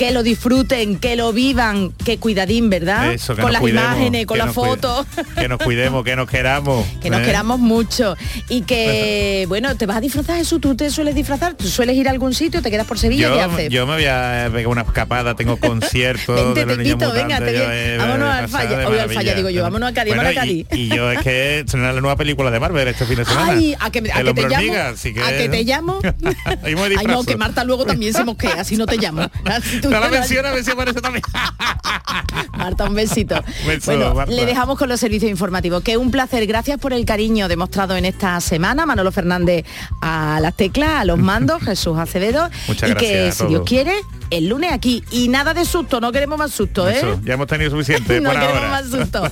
[0.00, 3.12] Que lo disfruten, que lo vivan, que cuidadín, ¿verdad?
[3.12, 5.06] Eso, que con las cuidemos, imágenes, con las fotos.
[5.38, 6.86] Que nos cuidemos, que nos queramos.
[7.00, 7.24] Que nos ¿eh?
[7.24, 8.16] queramos mucho
[8.48, 10.60] y que, bueno, ¿te vas a disfrazar Jesús?
[10.60, 11.54] ¿Tú te sueles disfrazar?
[11.54, 12.60] ¿Tú sueles ir a algún sitio?
[12.60, 13.28] ¿Te quedas por Sevilla?
[13.28, 13.68] ¿Qué Yo, haces?
[13.70, 17.96] yo me voy a pegar una escapada, tengo conciertos Vente, de venga, te yo, eh,
[17.98, 20.66] vámonos al falla, hoy al falla, digo yo, vámonos a Cádiz, Bueno, vámonos a Cádiz.
[20.72, 23.52] Y, yo es que la nueva película de Marvel este fin de semana.
[23.52, 25.22] Ay, a que, a El que te llamo, hormiga, así que...
[25.22, 26.00] a que te llamo.
[26.62, 26.74] Ay
[27.06, 29.22] no, que Marta luego también se mosquea, si no te llamo.
[29.44, 31.22] Así tú No la no la- menciona, a ver si aparece también.
[32.56, 33.42] Marta, un besito.
[33.66, 34.32] Beso, bueno, Marta.
[34.32, 35.82] le dejamos con los servicios informativos.
[35.82, 36.46] Que un placer.
[36.46, 38.86] Gracias por el cariño demostrado en esta semana.
[38.86, 39.64] Manolo Fernández
[40.02, 42.48] a las teclas, a los mandos, Jesús Acevedo.
[42.68, 43.94] Muchas y que, gracias si Dios quiere,
[44.30, 45.02] el lunes aquí.
[45.10, 46.98] Y nada de susto, no queremos más susto, ¿eh?
[46.98, 48.70] Eso, ya hemos tenido suficiente no por queremos ahora.
[48.70, 49.22] más susto.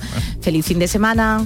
[0.41, 1.45] Feliz fin de semana.